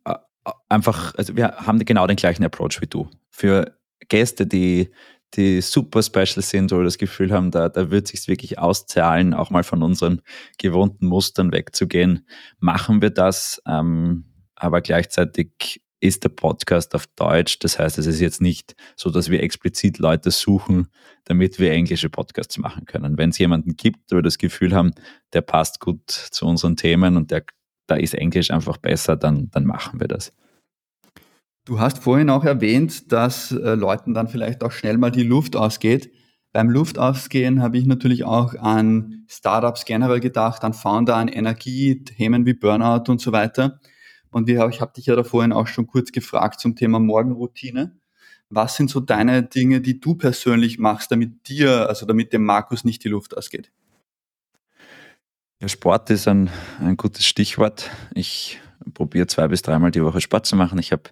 einfach, 0.70 1.16
also 1.16 1.36
wir 1.36 1.48
haben 1.58 1.80
genau 1.80 2.06
den 2.06 2.16
gleichen 2.16 2.44
Approach 2.44 2.80
wie 2.80 2.88
du. 2.88 3.10
Für 3.32 3.76
Gäste, 4.08 4.46
die, 4.46 4.92
die 5.34 5.62
super 5.62 6.04
special 6.04 6.44
sind 6.44 6.72
oder 6.74 6.84
das 6.84 7.00
Gefühl 7.00 7.32
haben, 7.32 7.50
da, 7.50 7.70
da 7.70 7.90
wird 7.90 8.08
sich 8.08 8.28
wirklich 8.28 8.60
auszahlen, 8.60 9.34
auch 9.34 9.50
mal 9.50 9.64
von 9.64 9.82
unseren 9.82 10.22
gewohnten 10.60 11.08
Mustern 11.08 11.52
wegzugehen, 11.52 12.28
machen 12.60 13.02
wir 13.02 13.10
das. 13.10 13.64
Ähm, 13.68 14.26
aber 14.56 14.82
gleichzeitig 14.82 15.82
ist 16.06 16.24
der 16.24 16.30
Podcast 16.30 16.96
auf 16.96 17.08
Deutsch. 17.16 17.60
Das 17.60 17.80
heißt, 17.80 17.98
es 17.98 18.06
ist 18.06 18.20
jetzt 18.20 18.42
nicht 18.42 18.76
so, 18.96 19.10
dass 19.10 19.30
wir 19.30 19.44
explizit 19.44 20.00
Leute 20.00 20.32
suchen, 20.32 20.88
damit 21.26 21.60
wir 21.60 21.72
englische 21.72 22.10
Podcasts 22.10 22.58
machen 22.58 22.86
können. 22.86 23.18
Wenn 23.18 23.32
es 23.32 23.38
jemanden 23.38 23.76
gibt, 23.76 24.12
wo 24.12 24.18
wir 24.18 24.24
das 24.24 24.38
Gefühl 24.38 24.74
haben, 24.74 24.94
der 25.34 25.42
passt 25.42 25.80
gut 25.80 26.10
zu 26.10 26.46
unseren 26.46 26.76
Themen 26.76 27.18
und 27.18 27.32
der 27.32 27.46
da 27.88 27.96
ist 27.96 28.16
Englisch 28.16 28.52
einfach 28.52 28.78
besser, 28.78 29.16
dann, 29.16 29.50
dann 29.52 29.66
machen 29.66 30.00
wir 30.00 30.08
das. 30.08 30.34
Du 31.66 31.80
hast 31.80 32.00
vorhin 32.00 32.30
auch 32.30 32.44
erwähnt, 32.44 33.12
dass 33.12 33.52
äh, 33.52 33.76
Leuten 33.76 34.14
dann 34.14 34.28
vielleicht 34.28 34.64
auch 34.64 34.72
schnell 34.72 34.98
mal 34.98 35.12
die 35.12 35.24
Luft 35.24 35.56
ausgeht. 35.56 36.12
Beim 36.52 36.70
Luftausgehen 36.70 37.62
habe 37.62 37.78
ich 37.78 37.86
natürlich 37.86 38.24
auch 38.24 38.56
an 38.56 39.26
Startups 39.28 39.84
generell 39.86 40.20
gedacht, 40.20 40.64
an 40.64 40.74
Founder, 40.74 41.16
an 41.16 41.28
Energie, 41.28 42.04
Themen 42.04 42.46
wie 42.46 42.54
Burnout 42.54 43.12
und 43.12 43.20
so 43.20 43.32
weiter. 43.32 43.80
Und 44.36 44.50
ich 44.50 44.60
habe 44.60 44.92
dich 44.92 45.06
ja 45.06 45.16
da 45.16 45.24
vorhin 45.24 45.54
auch 45.54 45.66
schon 45.66 45.88
kurz 45.88 46.12
gefragt 46.12 46.60
zum 46.60 46.76
Thema 46.76 47.00
Morgenroutine. 47.00 47.96
Was 48.50 48.76
sind 48.76 48.90
so 48.90 49.00
deine 49.00 49.44
Dinge, 49.44 49.80
die 49.80 50.02
du 50.02 50.16
persönlich 50.16 50.78
machst, 50.78 51.10
damit 51.10 51.48
dir, 51.48 51.88
also 51.88 52.06
damit 52.06 52.34
dem 52.34 52.44
Markus 52.44 52.84
nicht 52.84 53.06
die 53.06 53.08
Luft 53.08 53.38
ausgeht? 53.38 53.72
Ja, 55.62 55.70
Sport 55.70 56.10
ist 56.10 56.28
ein, 56.28 56.50
ein 56.82 56.98
gutes 56.98 57.26
Stichwort. 57.26 57.90
Ich 58.14 58.60
probiere 58.94 59.28
zwei 59.28 59.48
bis 59.48 59.62
dreimal 59.62 59.92
die 59.92 60.04
Woche 60.04 60.20
Sport 60.20 60.46
zu 60.46 60.58
machen. 60.58 60.80
Ich 60.80 60.92
habe 60.92 61.04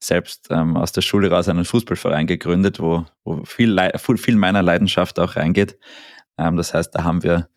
selbst 0.00 0.48
ähm, 0.50 0.76
aus 0.76 0.90
der 0.90 1.02
Schule 1.02 1.30
raus 1.30 1.48
einen 1.48 1.64
Fußballverein 1.64 2.26
gegründet, 2.26 2.80
wo, 2.80 3.06
wo 3.22 3.44
viel, 3.44 3.78
viel 4.16 4.34
meiner 4.34 4.60
Leidenschaft 4.60 5.20
auch 5.20 5.36
reingeht. 5.36 5.78
Ähm, 6.36 6.56
das 6.56 6.74
heißt, 6.74 6.92
da 6.96 7.04
haben 7.04 7.22
wir 7.22 7.48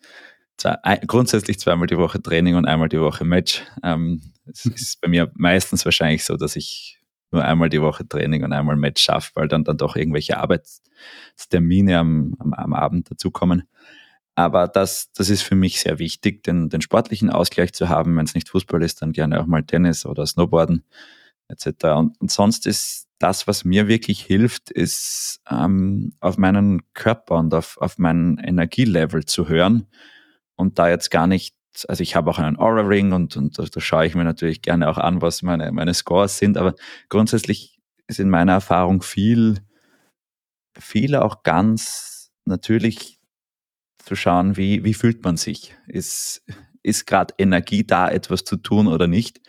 zwei, 0.56 1.00
grundsätzlich 1.06 1.58
zweimal 1.58 1.86
die 1.86 1.98
Woche 1.98 2.20
Training 2.22 2.56
und 2.56 2.66
einmal 2.66 2.88
die 2.88 3.00
Woche 3.00 3.24
Match. 3.24 3.62
Ähm, 3.82 4.22
es 4.46 4.66
ist 4.66 5.00
bei 5.00 5.08
mir 5.08 5.30
meistens 5.34 5.84
wahrscheinlich 5.84 6.24
so, 6.24 6.36
dass 6.36 6.56
ich 6.56 7.00
nur 7.32 7.44
einmal 7.44 7.68
die 7.68 7.82
Woche 7.82 8.06
Training 8.06 8.44
und 8.44 8.52
einmal 8.52 8.76
Match 8.76 9.02
schaffe, 9.02 9.32
weil 9.34 9.48
dann, 9.48 9.64
dann 9.64 9.78
doch 9.78 9.96
irgendwelche 9.96 10.38
Arbeitstermine 10.38 11.98
am, 11.98 12.36
am, 12.38 12.54
am 12.54 12.72
Abend 12.72 13.10
dazukommen. 13.10 13.64
Aber 14.34 14.68
das, 14.68 15.10
das 15.12 15.30
ist 15.30 15.42
für 15.42 15.54
mich 15.54 15.80
sehr 15.80 15.98
wichtig, 15.98 16.42
den, 16.42 16.68
den 16.68 16.82
sportlichen 16.82 17.30
Ausgleich 17.30 17.72
zu 17.72 17.88
haben. 17.88 18.16
Wenn 18.16 18.26
es 18.26 18.34
nicht 18.34 18.50
Fußball 18.50 18.82
ist, 18.82 19.02
dann 19.02 19.12
gerne 19.12 19.40
auch 19.40 19.46
mal 19.46 19.64
Tennis 19.64 20.04
oder 20.04 20.26
Snowboarden 20.26 20.84
etc. 21.48 21.66
Und, 21.96 22.20
und 22.20 22.30
sonst 22.30 22.66
ist 22.66 23.08
das, 23.18 23.46
was 23.46 23.64
mir 23.64 23.88
wirklich 23.88 24.20
hilft, 24.20 24.70
ist 24.70 25.40
ähm, 25.50 26.12
auf 26.20 26.36
meinen 26.36 26.82
Körper 26.92 27.36
und 27.36 27.54
auf, 27.54 27.78
auf 27.78 27.98
mein 27.98 28.38
Energielevel 28.38 29.24
zu 29.24 29.48
hören 29.48 29.86
und 30.56 30.78
da 30.78 30.88
jetzt 30.88 31.10
gar 31.10 31.26
nicht, 31.26 31.54
also 31.88 32.02
ich 32.02 32.16
habe 32.16 32.30
auch 32.30 32.38
einen 32.38 32.58
Aura-Ring 32.58 33.12
und, 33.12 33.36
und 33.36 33.58
da, 33.58 33.64
da 33.64 33.80
schaue 33.80 34.06
ich 34.06 34.14
mir 34.14 34.24
natürlich 34.24 34.62
gerne 34.62 34.88
auch 34.88 34.98
an, 34.98 35.22
was 35.22 35.42
meine, 35.42 35.70
meine 35.72 35.94
Scores 35.94 36.38
sind, 36.38 36.56
aber 36.56 36.74
grundsätzlich 37.08 37.78
ist 38.08 38.20
in 38.20 38.30
meiner 38.30 38.52
Erfahrung 38.52 39.02
viel, 39.02 39.58
viel 40.78 41.14
auch 41.16 41.42
ganz 41.42 42.32
natürlich 42.44 43.20
zu 43.98 44.14
schauen, 44.14 44.56
wie, 44.56 44.84
wie 44.84 44.94
fühlt 44.94 45.24
man 45.24 45.36
sich? 45.36 45.74
Ist, 45.88 46.44
ist 46.82 47.06
gerade 47.06 47.34
Energie 47.38 47.84
da, 47.84 48.08
etwas 48.08 48.44
zu 48.44 48.56
tun 48.56 48.86
oder 48.86 49.08
nicht? 49.08 49.40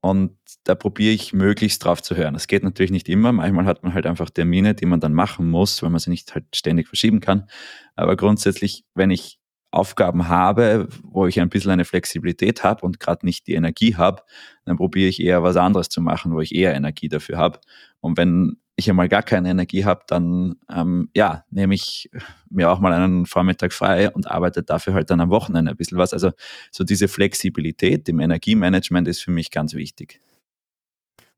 Und 0.00 0.36
da 0.64 0.74
probiere 0.74 1.14
ich 1.14 1.32
möglichst 1.32 1.84
drauf 1.84 2.02
zu 2.02 2.14
hören. 2.14 2.34
Es 2.34 2.46
geht 2.46 2.62
natürlich 2.62 2.92
nicht 2.92 3.08
immer. 3.08 3.32
Manchmal 3.32 3.64
hat 3.64 3.82
man 3.82 3.94
halt 3.94 4.06
einfach 4.06 4.30
Termine, 4.30 4.74
die 4.74 4.86
man 4.86 5.00
dann 5.00 5.14
machen 5.14 5.50
muss, 5.50 5.82
weil 5.82 5.90
man 5.90 5.98
sie 5.98 6.10
nicht 6.10 6.34
halt 6.34 6.44
ständig 6.54 6.86
verschieben 6.86 7.20
kann. 7.20 7.48
Aber 7.96 8.14
grundsätzlich, 8.16 8.84
wenn 8.94 9.10
ich 9.10 9.40
Aufgaben 9.76 10.28
habe, 10.28 10.88
wo 11.02 11.26
ich 11.26 11.38
ein 11.38 11.50
bisschen 11.50 11.70
eine 11.70 11.84
Flexibilität 11.84 12.64
habe 12.64 12.84
und 12.84 12.98
gerade 12.98 13.26
nicht 13.26 13.46
die 13.46 13.54
Energie 13.54 13.94
habe, 13.96 14.22
dann 14.64 14.76
probiere 14.76 15.08
ich 15.08 15.22
eher 15.22 15.42
was 15.42 15.56
anderes 15.56 15.88
zu 15.88 16.00
machen, 16.00 16.32
wo 16.32 16.40
ich 16.40 16.54
eher 16.54 16.74
Energie 16.74 17.08
dafür 17.08 17.36
habe. 17.36 17.60
Und 18.00 18.16
wenn 18.16 18.56
ich 18.76 18.90
einmal 18.90 19.08
gar 19.08 19.22
keine 19.22 19.50
Energie 19.50 19.84
habe, 19.84 20.02
dann 20.06 20.56
ähm, 20.70 21.10
ja, 21.14 21.44
nehme 21.50 21.74
ich 21.74 22.10
mir 22.50 22.70
auch 22.70 22.78
mal 22.78 22.92
einen 22.92 23.26
Vormittag 23.26 23.72
frei 23.72 24.10
und 24.10 24.30
arbeite 24.30 24.62
dafür 24.62 24.94
halt 24.94 25.10
dann 25.10 25.20
am 25.20 25.30
Wochenende 25.30 25.70
ein 25.70 25.76
bisschen 25.76 25.98
was. 25.98 26.12
Also 26.12 26.32
so 26.70 26.84
diese 26.84 27.08
Flexibilität 27.08 28.08
im 28.08 28.20
Energiemanagement 28.20 29.08
ist 29.08 29.22
für 29.22 29.30
mich 29.30 29.50
ganz 29.50 29.74
wichtig. 29.74 30.20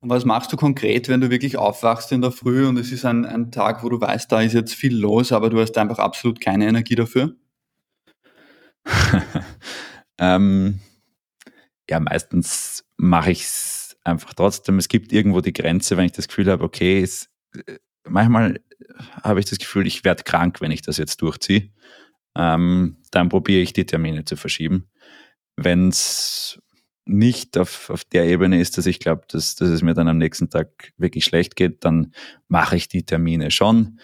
Und 0.00 0.10
was 0.10 0.24
machst 0.24 0.52
du 0.52 0.56
konkret, 0.56 1.08
wenn 1.08 1.20
du 1.20 1.30
wirklich 1.30 1.56
aufwachst 1.56 2.12
in 2.12 2.22
der 2.22 2.30
Früh 2.30 2.66
und 2.66 2.76
es 2.76 2.92
ist 2.92 3.04
ein, 3.04 3.24
ein 3.24 3.50
Tag, 3.50 3.82
wo 3.82 3.88
du 3.88 4.00
weißt, 4.00 4.30
da 4.30 4.42
ist 4.42 4.52
jetzt 4.52 4.74
viel 4.74 4.96
los, 4.96 5.32
aber 5.32 5.50
du 5.50 5.60
hast 5.60 5.76
einfach 5.76 5.98
absolut 5.98 6.40
keine 6.40 6.68
Energie 6.68 6.94
dafür? 6.94 7.34
ähm, 10.18 10.80
ja, 11.88 12.00
meistens 12.00 12.84
mache 12.96 13.30
ich 13.30 13.42
es 13.42 13.96
einfach 14.04 14.34
trotzdem, 14.34 14.78
es 14.78 14.88
gibt 14.88 15.12
irgendwo 15.12 15.40
die 15.40 15.52
Grenze, 15.52 15.96
wenn 15.96 16.06
ich 16.06 16.12
das 16.12 16.28
Gefühl 16.28 16.50
habe, 16.50 16.64
okay, 16.64 17.02
es, 17.02 17.28
äh, 17.66 17.78
manchmal 18.04 18.60
habe 19.22 19.40
ich 19.40 19.46
das 19.46 19.58
Gefühl, 19.58 19.86
ich 19.86 20.04
werde 20.04 20.22
krank, 20.22 20.60
wenn 20.60 20.70
ich 20.70 20.82
das 20.82 20.96
jetzt 20.96 21.20
durchziehe. 21.22 21.70
Ähm, 22.36 22.96
dann 23.10 23.28
probiere 23.28 23.62
ich 23.62 23.72
die 23.72 23.86
Termine 23.86 24.24
zu 24.24 24.36
verschieben. 24.36 24.88
Wenn 25.56 25.88
es 25.88 26.60
nicht 27.04 27.56
auf, 27.56 27.90
auf 27.90 28.04
der 28.04 28.26
Ebene 28.26 28.60
ist, 28.60 28.78
dass 28.78 28.86
ich 28.86 29.00
glaube, 29.00 29.22
dass, 29.28 29.56
dass 29.56 29.70
es 29.70 29.82
mir 29.82 29.94
dann 29.94 30.08
am 30.08 30.18
nächsten 30.18 30.50
Tag 30.50 30.92
wirklich 30.98 31.24
schlecht 31.24 31.56
geht, 31.56 31.84
dann 31.84 32.12
mache 32.48 32.76
ich 32.76 32.88
die 32.88 33.04
Termine 33.04 33.50
schon. 33.50 33.98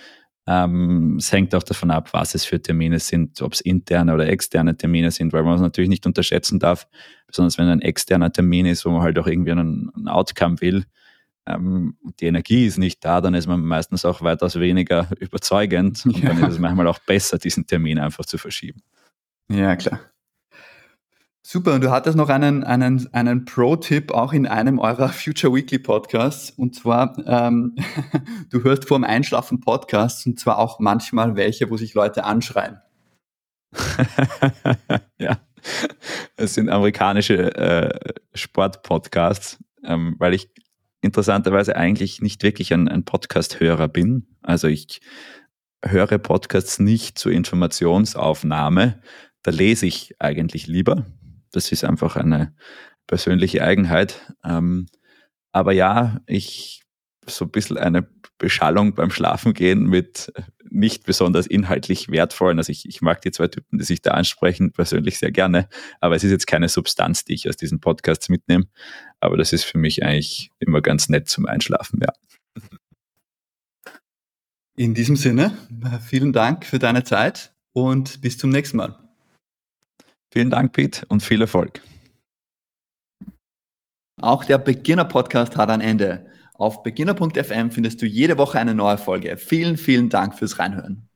Ähm, 0.46 1.16
es 1.18 1.32
hängt 1.32 1.54
auch 1.54 1.62
davon 1.62 1.90
ab, 1.90 2.12
was 2.12 2.34
es 2.34 2.44
für 2.44 2.60
Termine 2.60 2.98
sind, 2.98 3.40
ob 3.40 3.54
es 3.54 3.60
interne 3.60 4.12
oder 4.12 4.28
externe 4.28 4.76
Termine 4.76 5.10
sind, 5.10 5.32
weil 5.32 5.42
man 5.42 5.54
es 5.54 5.60
natürlich 5.62 5.88
nicht 5.88 6.06
unterschätzen 6.06 6.58
darf, 6.58 6.86
besonders 7.26 7.56
wenn 7.56 7.68
ein 7.68 7.80
externer 7.80 8.30
Termin 8.30 8.66
ist, 8.66 8.84
wo 8.84 8.90
man 8.90 9.02
halt 9.02 9.18
auch 9.18 9.26
irgendwie 9.26 9.52
einen, 9.52 9.90
einen 9.94 10.08
Outcome 10.08 10.60
will. 10.60 10.84
Ähm, 11.46 11.96
die 12.20 12.26
Energie 12.26 12.66
ist 12.66 12.78
nicht 12.78 13.04
da, 13.04 13.20
dann 13.20 13.34
ist 13.34 13.46
man 13.46 13.62
meistens 13.64 14.04
auch 14.04 14.20
weitaus 14.20 14.58
weniger 14.58 15.08
überzeugend 15.18 16.04
und 16.04 16.18
ja. 16.18 16.28
dann 16.28 16.42
ist 16.44 16.54
es 16.54 16.58
manchmal 16.58 16.88
auch 16.88 16.98
besser, 16.98 17.38
diesen 17.38 17.66
Termin 17.66 17.98
einfach 17.98 18.26
zu 18.26 18.36
verschieben. 18.36 18.82
Ja, 19.50 19.76
klar. 19.76 20.00
Super, 21.46 21.74
und 21.74 21.84
du 21.84 21.90
hattest 21.90 22.16
noch 22.16 22.30
einen, 22.30 22.64
einen, 22.64 23.12
einen 23.12 23.44
Pro-Tipp 23.44 24.12
auch 24.12 24.32
in 24.32 24.46
einem 24.46 24.78
eurer 24.78 25.10
Future 25.10 25.54
Weekly 25.54 25.78
Podcasts. 25.78 26.50
Und 26.50 26.74
zwar, 26.74 27.18
ähm, 27.26 27.76
du 28.50 28.64
hörst 28.64 28.88
vor 28.88 28.98
dem 28.98 29.04
Einschlafen 29.04 29.60
Podcasts 29.60 30.24
und 30.24 30.40
zwar 30.40 30.58
auch 30.58 30.80
manchmal 30.80 31.36
welche, 31.36 31.68
wo 31.68 31.76
sich 31.76 31.92
Leute 31.92 32.24
anschreien. 32.24 32.80
ja, 35.18 35.38
es 36.36 36.54
sind 36.54 36.70
amerikanische 36.70 37.54
äh, 37.54 38.14
Sportpodcasts, 38.32 39.62
ähm, 39.84 40.16
weil 40.18 40.32
ich 40.32 40.48
interessanterweise 41.02 41.76
eigentlich 41.76 42.22
nicht 42.22 42.42
wirklich 42.42 42.72
ein, 42.72 42.88
ein 42.88 43.04
Podcast-Hörer 43.04 43.88
bin. 43.88 44.28
Also 44.40 44.66
ich 44.66 45.02
höre 45.84 46.16
Podcasts 46.16 46.78
nicht 46.78 47.18
zur 47.18 47.32
Informationsaufnahme. 47.32 49.02
Da 49.42 49.50
lese 49.50 49.84
ich 49.84 50.14
eigentlich 50.20 50.66
lieber. 50.66 51.04
Das 51.54 51.72
ist 51.72 51.84
einfach 51.84 52.16
eine 52.16 52.54
persönliche 53.06 53.62
Eigenheit. 53.62 54.34
Ähm, 54.44 54.86
aber 55.52 55.72
ja, 55.72 56.20
ich 56.26 56.82
so 57.26 57.44
ein 57.44 57.50
bisschen 57.50 57.78
eine 57.78 58.06
Beschallung 58.38 58.94
beim 58.94 59.10
Schlafengehen 59.10 59.84
mit 59.84 60.32
nicht 60.68 61.04
besonders 61.04 61.46
inhaltlich 61.46 62.10
wertvollen. 62.10 62.58
Also 62.58 62.72
ich, 62.72 62.86
ich 62.86 63.00
mag 63.00 63.20
die 63.22 63.30
zwei 63.30 63.46
Typen, 63.46 63.78
die 63.78 63.84
sich 63.84 64.02
da 64.02 64.10
ansprechen, 64.10 64.72
persönlich 64.72 65.18
sehr 65.18 65.30
gerne. 65.30 65.68
Aber 66.00 66.16
es 66.16 66.24
ist 66.24 66.32
jetzt 66.32 66.46
keine 66.46 66.68
Substanz, 66.68 67.24
die 67.24 67.34
ich 67.34 67.48
aus 67.48 67.56
diesen 67.56 67.80
Podcasts 67.80 68.28
mitnehme. 68.28 68.64
Aber 69.20 69.36
das 69.36 69.52
ist 69.52 69.64
für 69.64 69.78
mich 69.78 70.02
eigentlich 70.02 70.50
immer 70.58 70.82
ganz 70.82 71.08
nett 71.08 71.28
zum 71.28 71.46
Einschlafen, 71.46 72.00
ja. 72.02 72.12
In 74.76 74.94
diesem 74.94 75.14
Sinne, 75.14 75.56
vielen 76.04 76.32
Dank 76.32 76.66
für 76.66 76.80
deine 76.80 77.04
Zeit 77.04 77.54
und 77.72 78.20
bis 78.20 78.38
zum 78.38 78.50
nächsten 78.50 78.78
Mal. 78.78 79.03
Vielen 80.34 80.50
Dank, 80.50 80.72
Pete, 80.72 81.06
und 81.10 81.22
viel 81.22 81.40
Erfolg. 81.40 81.80
Auch 84.20 84.44
der 84.44 84.58
Beginner-Podcast 84.58 85.56
hat 85.56 85.70
ein 85.70 85.80
Ende. 85.80 86.26
Auf 86.54 86.82
beginner.fm 86.82 87.70
findest 87.70 88.02
du 88.02 88.06
jede 88.06 88.36
Woche 88.36 88.58
eine 88.58 88.74
neue 88.74 88.98
Folge. 88.98 89.36
Vielen, 89.36 89.76
vielen 89.76 90.08
Dank 90.08 90.36
fürs 90.36 90.58
Reinhören. 90.58 91.08